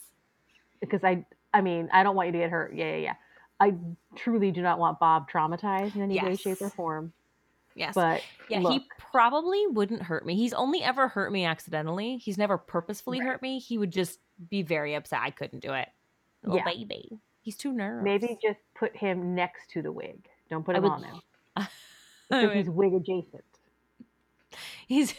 [0.81, 1.25] because I
[1.55, 2.75] I mean I don't want you to get hurt.
[2.75, 3.15] Yeah, yeah, yeah.
[3.61, 3.75] I
[4.17, 7.13] truly do not want Bob traumatized in any way, shape, or form.
[7.75, 7.95] Yes.
[7.95, 10.35] But yeah, look, he probably wouldn't hurt me.
[10.35, 12.17] He's only ever hurt me accidentally.
[12.19, 13.29] He's never purposefully Right.
[13.29, 13.61] hurt me.
[13.61, 14.19] He would just
[14.51, 15.89] be very upset I couldn't do it.
[16.47, 16.65] Oh, Yeah.
[16.65, 17.19] baby.
[17.43, 18.05] He's too nervous.
[18.05, 20.29] maybe just put him next to the wig.
[20.51, 21.21] Don't put him would- on him
[21.57, 21.69] I
[22.31, 23.45] because would- he's wig adjacent.
[24.87, 25.15] he's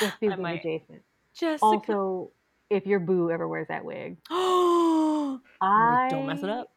[0.00, 0.60] Just be wig might.
[0.60, 1.02] adjacent.
[1.34, 1.64] Jessica.
[1.64, 2.30] Also,
[2.68, 6.70] if your boo ever wears that wig, Oh, I don't mess it up.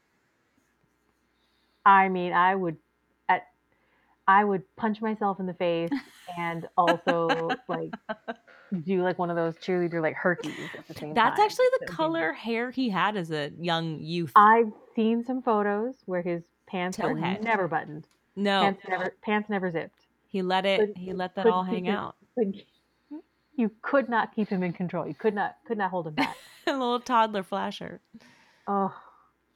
[1.85, 2.77] I mean, I would,
[3.27, 3.47] at,
[4.27, 5.91] I would punch myself in the face
[6.37, 7.91] and also like
[8.81, 11.45] do like one of those cheerleader like herkies at the same That's time.
[11.45, 14.31] actually the be- color hair he had as a young youth.
[14.35, 19.71] I've seen some photos where his pants were never buttoned, no, pants never pants never
[19.71, 20.05] zipped.
[20.27, 20.79] he let it.
[20.79, 22.15] Couldn't- He let that all hang out.
[23.55, 25.07] You could not keep him in control.
[25.07, 26.35] You could not could not hold him back.
[26.67, 28.01] a little toddler flasher.
[28.67, 28.93] Oh,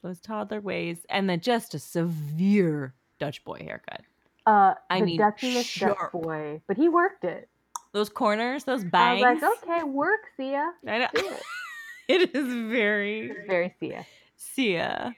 [0.03, 4.01] Those toddler ways, and then just a severe Dutch boy haircut.
[4.45, 6.11] Uh, I the mean, Dutchiest Dutch sharp.
[6.11, 7.49] boy, but he worked it.
[7.93, 9.21] Those corners, those I bangs.
[9.21, 10.71] was like, okay, work, Sia.
[10.87, 11.07] I know.
[11.13, 11.41] It.
[12.07, 14.05] it is very It's very Sia.
[14.35, 15.15] Sia.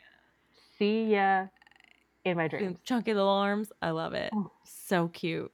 [0.78, 1.48] See ya
[2.26, 2.78] in my dreams.
[2.84, 3.72] Chunky little arms.
[3.82, 4.32] I love it.
[4.34, 4.52] Oh.
[4.64, 5.52] So cute.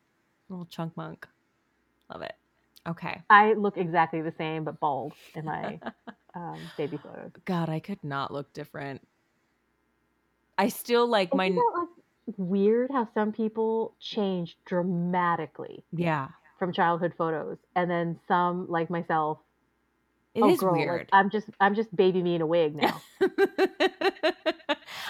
[0.49, 1.28] Little chunk monk.
[2.11, 2.34] Love it.
[2.88, 3.22] Okay.
[3.30, 5.80] I look exactly the same, but bald in my
[6.36, 7.32] um, baby photos.
[7.45, 9.01] God, I could not look different.
[10.57, 16.30] I still like my Isn't that, like, weird how some people change dramatically yeah.
[16.57, 19.39] From childhood photos, and then some, like myself,
[20.33, 21.09] It oh is girl, like, weird.
[21.13, 23.01] I'm just I'm just baby me in a wig now.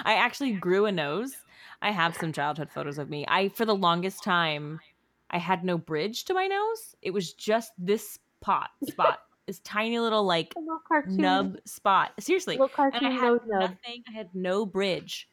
[0.03, 1.35] I actually grew a nose.
[1.81, 3.25] I have some childhood photos of me.
[3.27, 4.79] I for the longest time
[5.29, 6.95] I had no bridge to my nose.
[7.01, 9.19] It was just this spot spot.
[9.47, 12.11] this tiny little like little nub spot.
[12.19, 12.57] Seriously.
[12.57, 13.61] little And I had nose nub.
[13.61, 14.03] nothing.
[14.07, 15.27] I had no bridge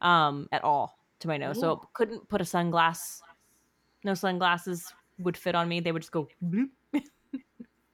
[0.00, 1.58] um at all to my nose.
[1.60, 1.88] So Ooh.
[1.92, 3.20] couldn't put a sunglass.
[4.04, 5.80] No sunglasses would fit on me.
[5.80, 6.70] They would just go bloop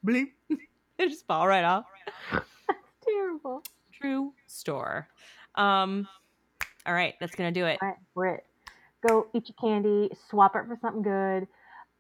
[0.06, 0.28] bloop.
[0.98, 1.86] They just fall right off.
[3.02, 3.62] Terrible.
[3.90, 5.08] True store.
[5.54, 6.06] Um
[6.84, 7.78] all right, that's gonna do it.
[7.80, 8.44] All right, we're it.
[9.06, 11.48] Go eat your candy, swap it for something good.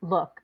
[0.02, 0.42] Look,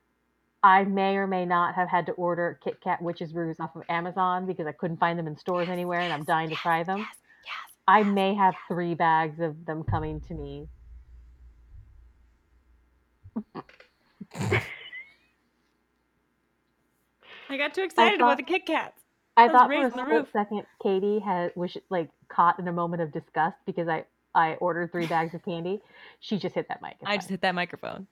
[0.63, 3.83] I may or may not have had to order Kit Kat Witches Brews off of
[3.89, 6.97] Amazon because I couldn't find them in stores anywhere and I'm dying to try them.
[6.97, 7.07] Yes,
[7.45, 7.73] yes.
[7.87, 10.67] I may have three bags of them coming to me.
[17.49, 18.99] I got too excited thought- about the Kit Kats.
[19.35, 22.57] I Those thought for a raised on the split second Katie had was like caught
[22.57, 25.79] in a moment of disgust because I I ordered three bags of candy.
[26.19, 26.95] She just hit that mic.
[27.05, 28.07] I just hit that microphone.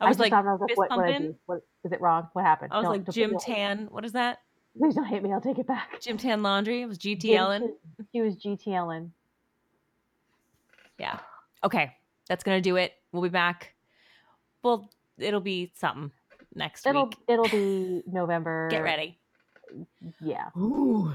[0.00, 2.28] I was just like, I was like, what, what I What is it wrong?
[2.32, 2.72] What happened?
[2.72, 3.88] I was Don't- like don't Gym Tan.
[3.90, 4.38] What is that?
[4.78, 5.32] Please don't hit me.
[5.32, 6.00] I'll take it back.
[6.00, 6.80] Gym Tan Laundry.
[6.82, 7.60] It was Jim GT Ellen.
[7.62, 9.10] Tan- She was GTLing.
[10.98, 11.18] Yeah.
[11.62, 11.94] Okay,
[12.28, 12.94] that's gonna do it.
[13.12, 13.74] We'll be back.
[14.62, 14.88] Well,
[15.20, 16.10] it'll be something
[16.54, 17.16] next It'll week.
[17.28, 18.68] it'll be November.
[18.70, 19.18] Get ready.
[20.20, 20.48] Yeah.
[20.56, 21.12] Ooh.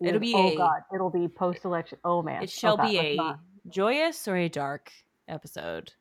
[0.00, 0.80] It'll be oh a- god.
[0.94, 1.98] It'll be post election.
[2.04, 2.42] Oh man.
[2.42, 3.40] It shall oh, be let's a not.
[3.68, 4.90] joyous or a dark
[5.28, 5.92] episode.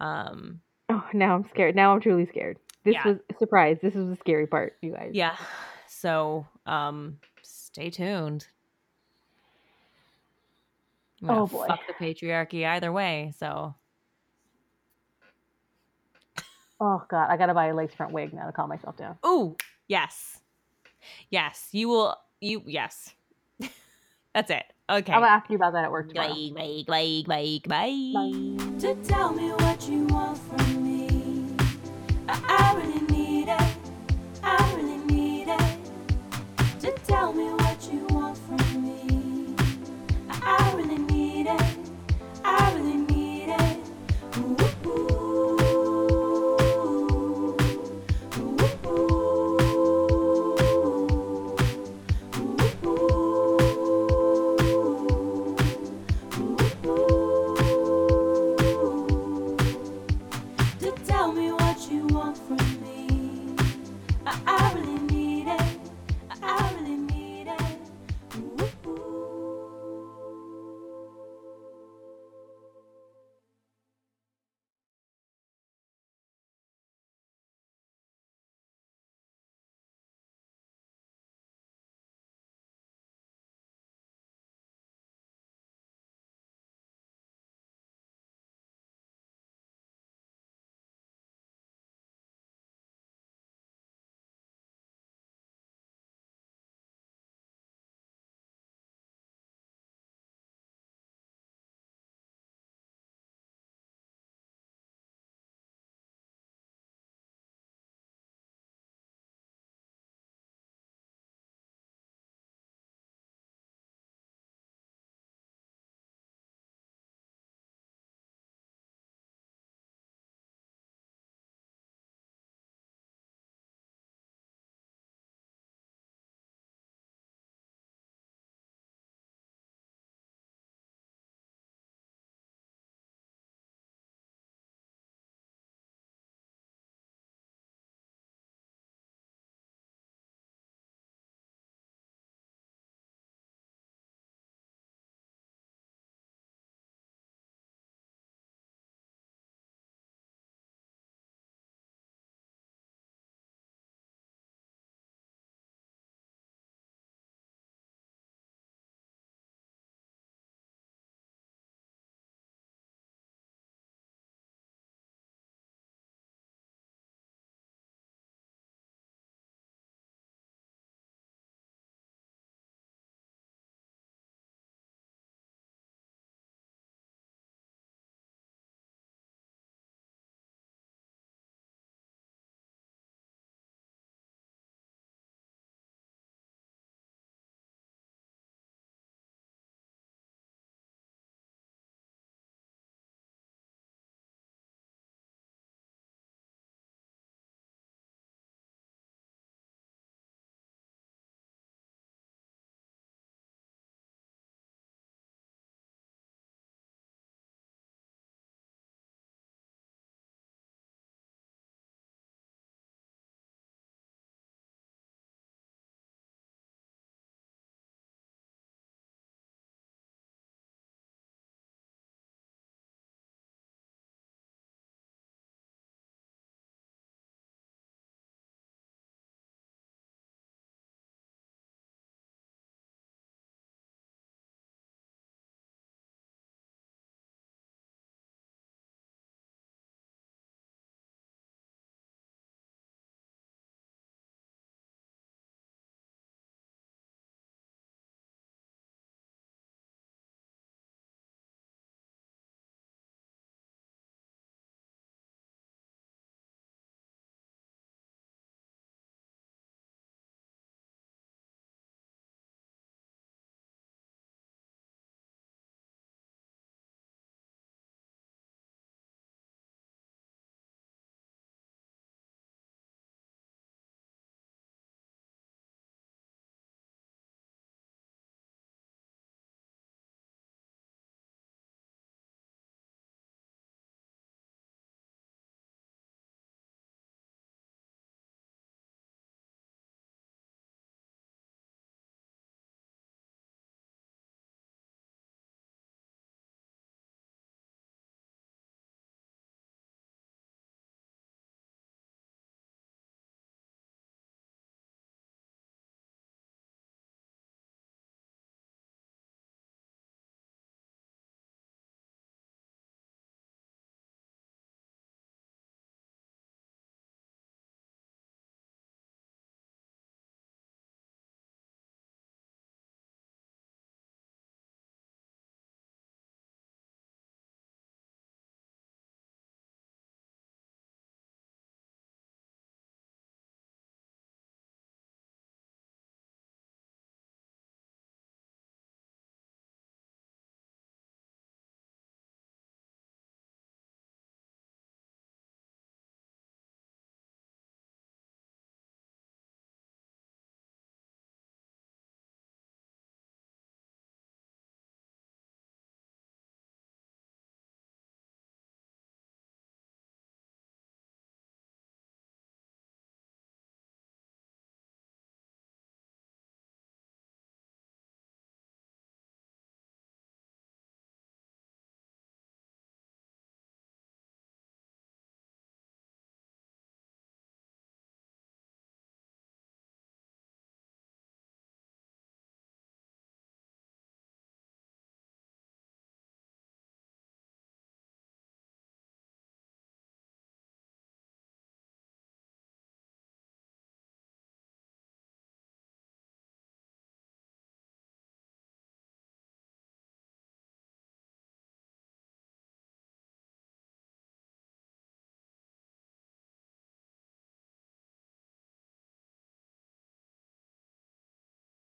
[0.00, 0.60] Um.
[0.90, 1.74] Oh, now I'm scared.
[1.74, 2.58] Now I'm truly scared.
[2.84, 3.08] This Yeah.
[3.08, 3.78] was a surprise.
[3.82, 5.10] This was the scary part, you guys.
[5.14, 5.36] Yeah.
[5.88, 8.46] So, um, stay tuned.
[11.22, 11.66] I'm gonna Oh, boy.
[11.66, 13.32] Fuck the patriarchy either way.
[13.38, 13.74] So
[16.80, 19.16] Oh god, I gotta buy a lace front wig now to calm myself down.
[19.26, 19.56] Ooh,
[19.88, 20.38] yes.
[21.30, 23.10] Yes, you will you yes.
[24.34, 24.64] That's it.
[24.90, 25.12] Okay.
[25.12, 26.28] I'm gonna ask you about that at work tomorrow.
[26.28, 28.78] Bye, bye, bye, bye, bye.
[28.80, 31.54] to tell me what you want from me.
[32.28, 33.03] I, I really